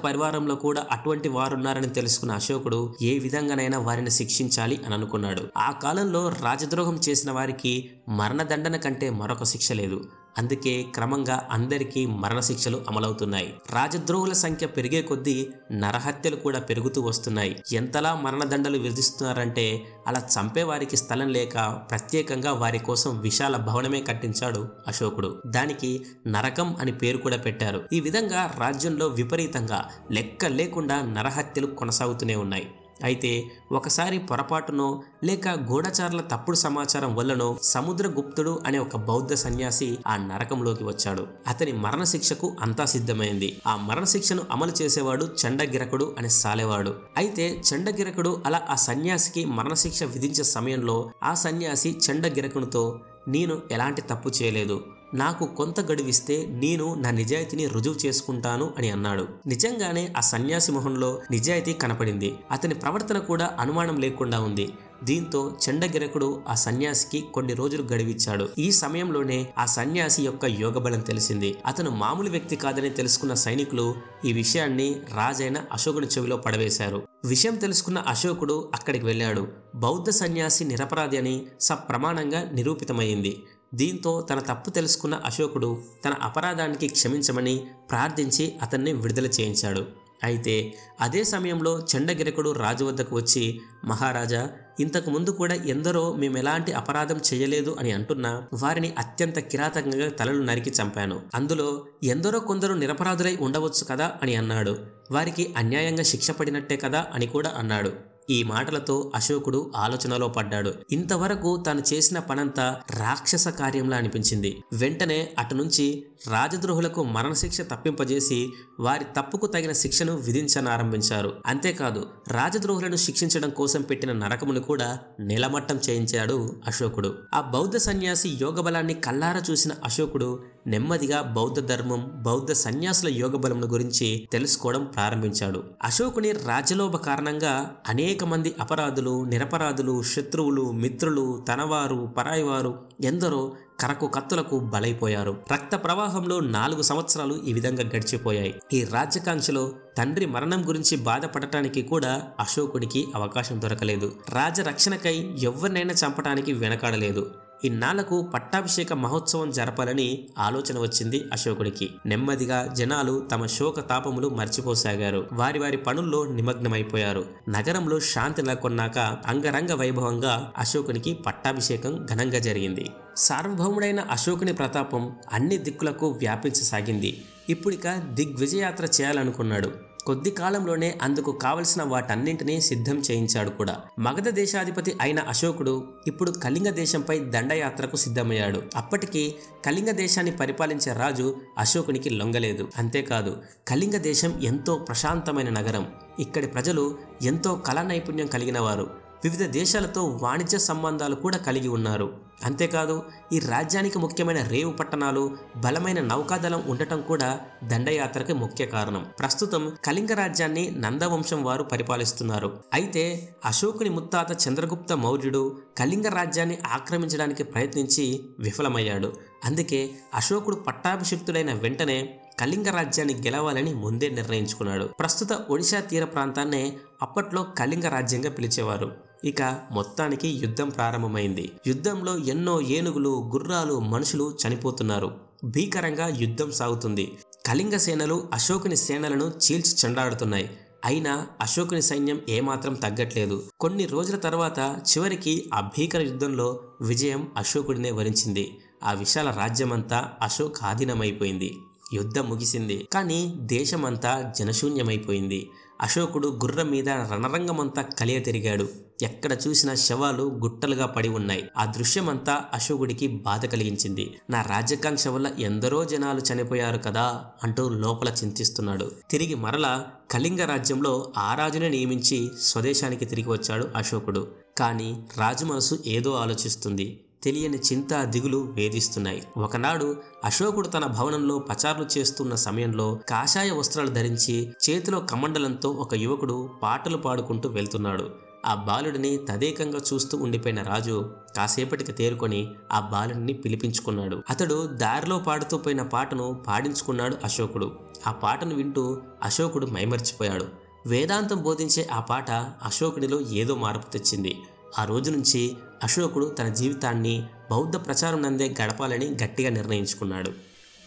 పరివారంలో 0.50 0.62
కూడా 0.62 0.82
అటువంటి 0.90 1.28
వారున్నారని 1.28 1.88
తెలుసుకున్న 1.88 2.32
అశోకుడు 2.32 2.94
ఏ 3.02 3.18
విధంగానైనా 3.18 3.78
వారిని 3.78 4.10
శిక్షించాలి 4.10 4.76
అని 4.86 4.94
అనుకున్నాడు. 4.94 5.42
ఆ 5.56 5.70
కాలంలో 5.82 6.28
రాజద్రోహం 6.28 6.98
చేసిన 7.08 7.30
వారికి 7.30 7.90
మరణదండన 8.08 8.76
కంటే 8.76 9.10
మరొక 9.10 9.44
శిక్ష 9.44 9.72
లేదు. 9.72 9.98
అందుకే 10.38 10.82
క్రమంగా 10.94 11.48
అందరికీ 11.50 12.06
మరణశిక్షలు 12.06 12.84
అమలవుతున్నాయి. 12.88 13.54
రాజద్రోహుల 13.70 14.32
సంఖ్య 14.32 14.66
పెరిగే 14.66 15.02
కొద్దీ 15.02 15.48
నరహత్యలు 15.72 16.36
కూడా 16.36 16.60
పెరుగుతూ 16.60 17.02
వస్తున్నాయి. 17.02 17.62
ఎంతలా 17.72 18.14
మరణదండలు 18.14 18.78
విధిస్తున్నారంటే 18.78 19.82
అలా 20.06 20.22
చంపేవారికి 20.36 20.96
స్థలం 20.96 21.28
లేక 21.28 21.78
ప్రత్యేకంగా 21.90 22.52
వారి 22.52 22.78
కోసం 22.78 23.20
విశాల 23.20 23.56
భవనమే 23.56 24.00
కట్టించాడు 24.00 24.68
అశోకుడు. 24.88 25.42
దానికి 25.46 26.06
నరకం 26.26 26.76
అని 26.80 26.92
పేరు 26.92 27.18
కూడా 27.18 27.36
పెట్టారు. 27.36 27.84
ఈ 27.92 28.00
విధంగా 28.00 28.54
రాజ్యంలో 28.58 29.06
విపరీతంగా 29.06 29.84
లెక్క 30.12 30.44
లేకుండా 30.44 31.02
నరహత్యలు 31.02 31.66
కొనసాగుతూనే 31.66 32.34
ఉన్నాయి. 32.34 32.70
అయితే 33.04 33.50
ఒకసారి 33.72 34.18
పొరపాటునో 34.18 35.02
లేక 35.24 35.48
గూఢచారుల 35.48 36.20
తప్పుడు 36.20 36.56
సమాచారం 36.56 37.16
వల్లనో 37.16 37.58
సముద్రగుప్తుడు 37.62 38.62
అనే 38.66 38.78
ఒక 38.78 38.96
బౌద్ధ 38.96 39.34
సన్యాసి 39.34 39.98
ఆ 40.06 40.16
నరకంలోకి 40.16 40.84
వచ్చాడు. 40.84 41.26
అతని 41.48 41.72
మరణశిక్షకు 41.72 42.56
అంతా 42.60 42.84
సిద్ధమైంది. 42.84 43.62
ఆ 43.66 43.76
మరణశిక్షను 43.76 44.42
అమలు 44.50 44.72
చేసేవాడు 44.82 45.24
చండగిరకుడు 45.24 46.14
అని 46.18 46.30
సాలేవాడు. 46.30 46.94
అయితే 47.16 47.62
చండగిరకుడు 47.74 48.42
అలా 48.46 48.62
ఆ 48.70 48.74
సన్యాసికి 48.74 49.44
మరణశిక్ష 49.44 50.02
విధించే 50.02 50.44
సమయంలో 50.44 51.10
ఆ 51.22 51.34
సన్యాసి 51.34 51.96
చండగిరకునితో 52.10 53.00
నేను 53.28 53.62
ఎలాంటి 53.70 54.02
తప్పు 54.02 54.28
చేయలేదు. 54.28 54.80
నాకు 55.14 55.44
కొంత 55.44 55.80
గడువిస్తే 55.80 56.46
నేను 56.48 56.94
నా 56.94 57.10
నిజాయితీని 57.10 57.66
రుజువు 57.66 58.06
చేసుకుంటాను 58.06 58.74
అని 58.78 58.90
అన్నాడు. 58.90 59.28
నిజంగానే 59.46 60.12
ఆ 60.16 60.20
సన్యాసి 60.20 60.72
మొహంలో 60.72 61.22
నిజాయితీ 61.30 61.72
కనపడింది. 61.72 62.34
అతని 62.50 62.74
ప్రవర్తన 62.74 63.18
కూడా 63.18 63.56
అనుమానం 63.60 64.00
లేకుండా 64.00 64.40
ఉంది. 64.40 64.72
దీంతో 65.04 65.56
చండగిరకుడు 65.70 66.42
ఆ 66.48 66.54
సన్యాసికి 66.54 67.26
కొన్ని 67.34 67.54
రోజులు 67.54 67.82
గడివిచ్చాడు. 67.82 68.48
ఈ 68.58 68.70
సమయంలోనే 68.70 69.46
ఆ 69.58 69.66
సన్యాసి 69.66 70.22
యొక్క 70.22 70.44
యోగబలం 70.44 71.00
తెలిసింది. 71.00 71.56
అతను 71.66 71.90
మామూలు 71.90 72.30
వ్యక్తి 72.30 72.56
కాదని 72.56 72.90
తెలుసుకున్న 72.90 73.34
సైనికులు 73.34 73.94
ఈ 74.24 74.32
విషయాన్ని 74.32 74.96
రాజైన 75.14 75.56
అశోకుని 75.72 76.06
చెవిలో 76.06 76.36
పడవేశారు. 76.36 77.02
విషయం 77.24 77.56
తెలుసుకున్న 77.56 77.98
అశోకుడు 77.98 78.70
అక్కడికి 78.74 79.06
వెళ్ళాడు. 79.06 79.48
బౌద్ధ 79.74 80.10
సన్యాసి 80.10 80.64
నిరపరాధి 80.64 81.16
అని 81.16 81.42
సప్రమాణంగా 81.60 82.50
నిరూపితమైంది 82.52 83.42
దీంతో 83.74 84.20
తన 84.20 84.38
తప్పు 84.38 84.70
తెలుసుకున్న 84.70 85.14
అశోకుడు 85.24 85.82
తన 86.04 86.12
అపరాధానికి 86.22 86.88
క్షమించమని 86.88 87.64
ప్రార్థించి 87.90 88.54
అతన్ని 88.62 88.92
విడుదల 88.92 89.26
చేయించాడు. 89.26 89.84
అయితే 90.24 90.74
అదే 91.00 91.24
సమయంలో 91.24 91.86
చండగిరకుడు 91.96 92.50
రాజు 92.50 92.84
వద్దకు 92.84 93.16
వచ్చి 93.16 93.60
మహారాజా 93.84 94.48
ఇంతకు 94.80 95.10
ముందు 95.10 95.30
కూడా 95.30 95.54
ఎందరో 95.54 96.12
మేము 96.12 96.38
ఎలాంటి 96.38 96.72
అపరాధం 96.72 97.16
చేయలేదు 97.16 97.76
అని 97.80 97.92
అంటున్నా 97.92 98.42
వారిని 98.52 98.94
అత్యంత 98.98 99.38
కిరాతకంగా 99.38 100.08
తలలు 100.08 100.42
నరికి 100.42 100.70
చంపాను. 100.70 101.22
అందులో 101.34 101.86
ఎందరో 102.02 102.38
కొందరు 102.38 102.74
నిరపరాధులై 102.74 103.36
ఉండవచ్చు 103.40 103.84
కదా 103.84 104.12
అని 104.22 104.36
అన్నాడు. 104.36 104.76
వారికి 105.10 105.54
అన్యాయంగా 105.56 106.02
శిక్ష 106.02 106.30
పడినట్టే 106.30 106.76
కదా 106.76 107.06
అని 107.14 107.26
కూడా 107.26 107.52
అన్నాడు. 107.56 107.92
ఈ 108.30 108.42
మాటలతో 108.42 109.12
అశోకుడు 109.14 109.72
ఆలోచనలో 109.76 110.28
పడ్డాడు. 110.28 110.74
ఇంతవరకు 110.92 111.62
తాను 111.66 111.82
చేసిన 111.92 112.18
పనంతా 112.18 112.80
రాక్షస 112.90 113.48
కార్యంలా 113.48 113.96
అనిపించింది. 113.96 114.62
వెంటనే 114.72 115.30
అటు 115.38 115.54
నుంచి 115.54 116.06
రాజద్రోహులకు 116.28 117.02
మరణశిక్ష 117.02 117.60
తప్పింపజేసి 117.60 118.52
వారి 118.80 119.04
తప్పుకు 119.16 119.46
తగిన 119.46 119.72
శిక్షను 119.72 120.16
విధించనారంభించారు. 120.16 121.32
అంతేకాదు 121.46 122.06
రాజద్రోహులను 122.28 122.96
శిక్షించడం 122.96 123.50
కోసం 123.50 123.82
పెట్టిన 123.82 124.12
నరకమును 124.12 124.60
కూడా 124.60 124.98
నిలమట్టం 125.20 125.80
చేయించాడు 125.90 126.56
అశోకుడు. 126.66 127.14
ఆ 127.34 127.40
బౌద్ధ 127.40 127.76
సన్యాసి 127.76 128.38
యోగబలాన్ని 128.42 128.94
కల్లారా 128.94 129.42
చూసిన 129.50 129.72
అశోకుడు 129.84 130.42
నెమ్మదిగా 130.66 131.22
బౌద్ధ 131.22 131.60
ధర్మం 131.60 132.10
బౌద్ధ 132.14 132.52
సన్యాసుల 132.52 133.08
యోగబలమును 133.08 133.66
గురించి 133.66 134.28
తెలుసుకోవడం 134.32 134.84
ప్రారంభించాడు. 134.84 135.64
అశోకుని 135.82 136.32
రాజ్యలోభ 136.32 136.96
కారణంగా 136.96 137.76
అనేక 137.88 138.24
మంది 138.24 138.54
అపరాధులు 138.60 139.24
నిరపరాధులు 139.24 140.02
శత్రువులు 140.02 140.72
మిత్రులు 140.72 141.44
తనవారు 141.48 142.14
పరాయివారు 142.18 142.80
ఎందరో 143.00 143.52
కరకు 143.80 144.06
కత్తులకు 144.06 144.58
బలైపోయారు. 144.58 145.36
రక్త 145.52 145.76
ప్రవాహంలో 145.76 146.40
నాలుగు 146.40 146.82
సంవత్సరాలు 146.82 147.34
ఈ 147.46 147.52
విధంగా 147.52 147.82
గడిచిపోయాయి. 147.82 148.54
ఈ 148.72 148.84
రాజ్యకాంక్షలో 148.84 149.72
తండ్రి 149.98 150.26
మరణం 150.26 150.68
గురించి 150.68 150.96
బాధపడటానికి 150.96 151.82
కూడా 151.82 152.22
అశోకుడికి 152.40 153.06
అవకాశం 153.14 153.62
దొరకలేదు. 153.62 154.12
రాజరక్షణకై 154.28 155.34
ఎవరినైనా 155.38 155.94
చంపటానికి 155.94 156.52
వెనకాడలేదు. 156.52 157.30
ఇన్నాళ్ళకు 157.64 158.22
పట్టాభిషేక 158.22 158.92
మహోత్సవం 158.92 159.50
జరపాలని 159.50 160.26
ఆలోచన 160.38 160.78
వచ్చింది 160.78 161.24
అశోకుడికి. 161.32 161.90
నెమ్మదిగా 162.06 162.66
జనాలు 162.66 163.28
తమ 163.32 163.46
శోక 163.46 163.88
తాపములు 163.88 164.28
మర్చిపోసాగారు. 164.28 165.28
వారి 165.32 165.58
వారి 165.58 165.76
పనుల్లో 165.76 166.24
నిమగ్నమైపోయారు. 166.26 167.24
నగరంలో 167.48 168.00
శాంతి 168.00 168.42
నెలకొన్నాక 168.42 168.98
అంగరంగ 168.98 169.72
వైభవంగా 169.72 170.52
అశోకునికి 170.58 171.14
పట్టాభిషేకం 171.14 172.06
ఘనంగా 172.12 172.38
జరిగింది. 172.38 172.86
సార్వభౌముడైన 173.16 174.00
అశోకుని 174.00 174.52
ప్రతాపం 174.52 175.12
అన్ని 175.32 175.58
దిక్కులకు 175.58 176.08
వ్యాపించసాగింది. 176.08 177.22
ఇప్పుడిక 177.48 177.88
దిగ్విజయాత్ర 177.88 178.84
చేయాలనుకున్నాడు. 178.84 179.89
కొద్ది 180.06 180.30
కాలంలోనే 180.30 180.98
అందుకు 181.02 181.32
కావలసిన 181.32 181.82
వాటన్నింటినీ 181.82 182.60
సిద్ధం 182.60 182.98
చేయించాడు 182.98 183.50
కూడా. 183.50 183.76
మగధ 183.98 184.28
దేశాధిపతి 184.28 184.96
అయిన 185.00 185.20
అశోకుడు 185.20 185.84
ఇప్పుడు 186.06 186.30
కళింగ 186.30 186.70
దేశంపై 186.70 187.18
దండయాత్రకు 187.18 187.96
సిద్ధమయ్యాడు. 187.96 188.62
అప్పటికి 188.76 189.34
కళింగ 189.64 189.90
దేశాన్ని 189.90 190.32
పరిపాలించే 190.32 190.92
రాజు 190.92 191.36
అశోకునికి 191.58 192.10
లొంగలేదు. 192.10 192.68
అంతేకాదు 192.78 193.36
కళింగ 193.68 193.96
దేశం 193.96 194.40
ఎంతో 194.42 194.74
ప్రశాంతమైన 194.74 195.50
నగరం. 195.50 195.86
ఇక్కడి 196.20 196.46
ప్రజలు 196.46 196.98
ఎంతో 197.22 197.54
కళా 197.54 197.82
నైపుణ్యం 197.82 198.26
కలిగిన 198.26 198.60
వారు. 198.60 198.99
వివిధ 199.24 199.42
దేశాలతో 199.42 200.04
వాణిజ్య 200.22 200.58
సంబంధాలు 200.58 201.14
కూడా 201.14 201.38
కలిగి 201.38 201.68
ఉన్నారు. 201.68 202.30
అంతేకాదు 202.44 203.02
ఈ 203.32 203.38
రాజ్యానికి 203.38 203.98
ముఖ్యమైన 203.98 204.42
రేవు 204.42 204.72
పట్టణాలు 204.72 205.36
బలమైన 205.56 206.00
నౌకాదళం 206.00 206.64
ఉండటం 206.66 207.00
కూడా 207.00 207.40
దండయాత్రకి 207.64 208.32
ముఖ్య 208.32 208.66
కారణం. 208.66 209.06
ప్రస్తుతం 209.18 209.72
కళింగ 209.84 210.12
రాజ్యాన్ని 210.12 210.70
నందవంశం 210.78 211.44
వారు 211.44 211.62
పరిపాలిస్తున్నారు. 211.62 212.60
అయితే 212.74 213.34
అశోకుని 213.44 213.90
ముత్తాత 213.90 214.48
చంద్రగుప్త 214.48 214.92
మౌర్యుడు 214.92 215.58
కళింగ 215.78 216.06
రాజ్యాన్ని 216.06 216.58
ఆక్రమించడానికి 216.66 217.42
ప్రయత్నించి 217.42 218.26
విఫలమయ్యాడు. 218.38 219.12
అందుకే 219.44 219.90
అశోకుడు 220.14 220.56
పట్టాభిషిక్తుడైన 220.56 221.52
వెంటనే 221.52 222.20
కళింగ 222.40 222.68
రాజ్యాన్ని 222.68 223.14
గెలవాలని 223.14 223.74
ముందే 223.74 224.08
నిర్ణయించుకున్నాడు. 224.08 224.84
ప్రస్తుత 224.84 225.32
ఒడిశా 225.32 225.80
తీర 225.80 226.04
ప్రాంతాన్నే 226.04 226.72
అప్పట్లో 227.02 227.42
కళింగ 227.42 227.86
రాజ్యంగా 227.86 228.30
పిలిచేవారు. 228.30 229.09
ఇక 229.24 229.42
మొత్తానికి 229.70 230.28
యుద్ధం 230.28 230.68
ప్రారంభమైంది. 230.68 231.52
యుద్ధంలో 231.66 232.18
ఎన్నో 232.18 232.60
ఏనుగులు 232.60 233.30
గుర్రాలు 233.32 233.80
మనుషులు 233.80 234.36
చనిపోతున్నారు. 234.46 235.14
భీకరంగా 235.44 236.06
యుద్ధం 236.06 236.50
సాగుతుంది. 236.50 237.18
కళింగ 237.46 237.76
సేనలు 237.76 238.28
అశోకుని 238.32 238.76
సేనలను 238.76 239.24
చీల్చి 239.24 239.76
చెండాడుతున్నాయి. 239.84 240.50
అయినా 240.84 241.26
అశోకుని 241.40 241.82
సైన్యం 241.82 242.20
ఏమాత్రం 242.28 242.74
తగ్గట్లేదు. 242.74 243.42
కొన్ని 243.60 243.86
రోజుల 243.86 244.16
తర్వాత 244.16 244.58
చివరికి 244.58 245.50
ఆ 245.54 245.60
భీకర 245.60 246.00
యుద్ధంలో 246.00 246.60
విజయం 246.80 247.28
అశోకుడినే 247.36 247.90
వరించింది. 247.90 248.58
ఆ 248.84 248.92
విశాల 248.92 249.30
రాజ్యమంతా 249.30 250.12
అశోక్ 250.22 250.56
ఆధీనమైపోయింది 250.62 251.56
యుద్ధం 251.92 252.28
ముగిసింది. 252.28 252.88
కానీ 252.92 253.34
దేశమంతా 253.36 254.32
జనశూన్యమైపోయింది. 254.38 255.50
అశోకుడు 255.80 256.28
గుర్రం 256.28 256.70
మీద 256.70 256.88
రణరంగమంతా 256.88 257.82
కలియ 257.82 258.20
తిరిగాడు 258.20 258.68
ఎక్కడ 259.02 259.36
చూసిన 259.48 259.74
శవాలు 259.74 260.22
గుట్టలుగా 260.22 260.86
పడి 260.86 261.08
ఉన్నాయి. 261.08 261.48
ఆ 261.58 261.64
దృశ్యమంతా 261.64 262.40
అశోకుడికి 262.54 263.06
బాధ 263.06 263.46
కలిగించింది. 263.46 264.14
నా 264.30 264.42
రాజ్యాకాంక్ష 264.42 265.08
వల్ల 265.08 265.30
ఎందరో 265.38 265.84
జనాలు 265.84 266.20
చనిపోయారు 266.20 266.78
కదా 266.78 267.24
అంటూ 267.42 267.68
లోపల 267.68 268.08
చింతిస్తున్నాడు. 268.08 268.90
తిరిగి 269.10 269.34
మరలా 269.34 269.86
కళింగ 270.10 270.40
రాజ్యంలో 270.44 271.12
ఆ 271.18 271.34
రాజునే 271.34 271.68
నియమించి 271.68 272.30
స్వదేశానికి 272.40 273.04
తిరిగి 273.04 273.28
వచ్చాడు 273.28 273.68
అశోకుడు. 273.76 274.28
కానీ 274.58 275.06
రాజు 275.18 275.44
మనసు 275.44 275.78
ఏదో 275.86 276.10
ఆలోచిస్తుంది. 276.10 277.00
తెలియని 277.22 277.58
చింత 277.58 278.04
దిగులు 278.04 278.36
వేధిస్తున్నాయి. 278.36 279.22
ఒకనాడు 279.36 279.96
అశోకుడు 280.24 280.68
తన 280.68 280.86
భవనంలో 280.86 281.38
పచారులు 281.38 281.98
చేస్తున్న 281.98 282.34
సమయంలో 282.34 283.00
కాషాయ 283.08 283.50
వస్త్రాలు 283.50 283.88
ధరించి 283.88 284.52
చేతిలో 284.70 285.00
కమండలంతో 285.00 285.70
ఒక 285.70 285.94
యువకుడు 285.94 286.50
పాటలు 286.62 286.96
పాడుకుంటూ 286.96 287.48
వెళ్తున్నాడు. 287.48 288.10
ఆ 288.46 288.54
బాలుడిని 288.54 289.18
తదేకంగా 289.28 289.80
చూస్తూ 289.92 290.18
ఉండిపోయిన 290.18 290.62
రాజు 290.62 291.10
కాసేపటికి 291.36 291.92
తేరుకొని 291.92 292.48
ఆ 292.72 292.80
బాలుడిని 292.80 293.32
పిలిపించుకున్నాడు. 293.32 294.22
అతడు 294.30 294.66
దారిలో 294.66 295.18
పాడుతూ 295.18 295.58
పోయిన 295.58 295.82
పాటను 295.82 296.42
పాడించుకున్నాడు 296.46 297.16
అశోకుడు. 297.24 297.72
ఆ 298.06 298.12
పాటను 298.12 298.54
వింటూ 298.54 299.02
అశోకుడు 299.22 299.66
మైమర్చిపోయాడు. 299.66 300.46
వేదాంతం 300.86 301.42
బోధించే 301.42 301.88
ఆ 301.92 302.00
పాట 302.00 302.30
అశోకుడిలో 302.62 303.20
ఏదో 303.20 303.54
మార్పు 303.54 303.92
తెచ్చింది. 303.92 304.38
ఆ 304.78 304.84
రోజు 304.84 305.10
నుంచి 305.10 305.56
అశోకుడు 305.82 306.26
తన 306.26 306.48
జీవితాన్ని 306.48 307.24
బౌద్ధ 307.50 307.76
ప్రచారం 307.76 308.22
నందే 308.22 308.54
గడపాలని 308.64 309.16
గట్టిగా 309.24 309.50
నిర్ణయించుకున్నాడు. 309.50 310.30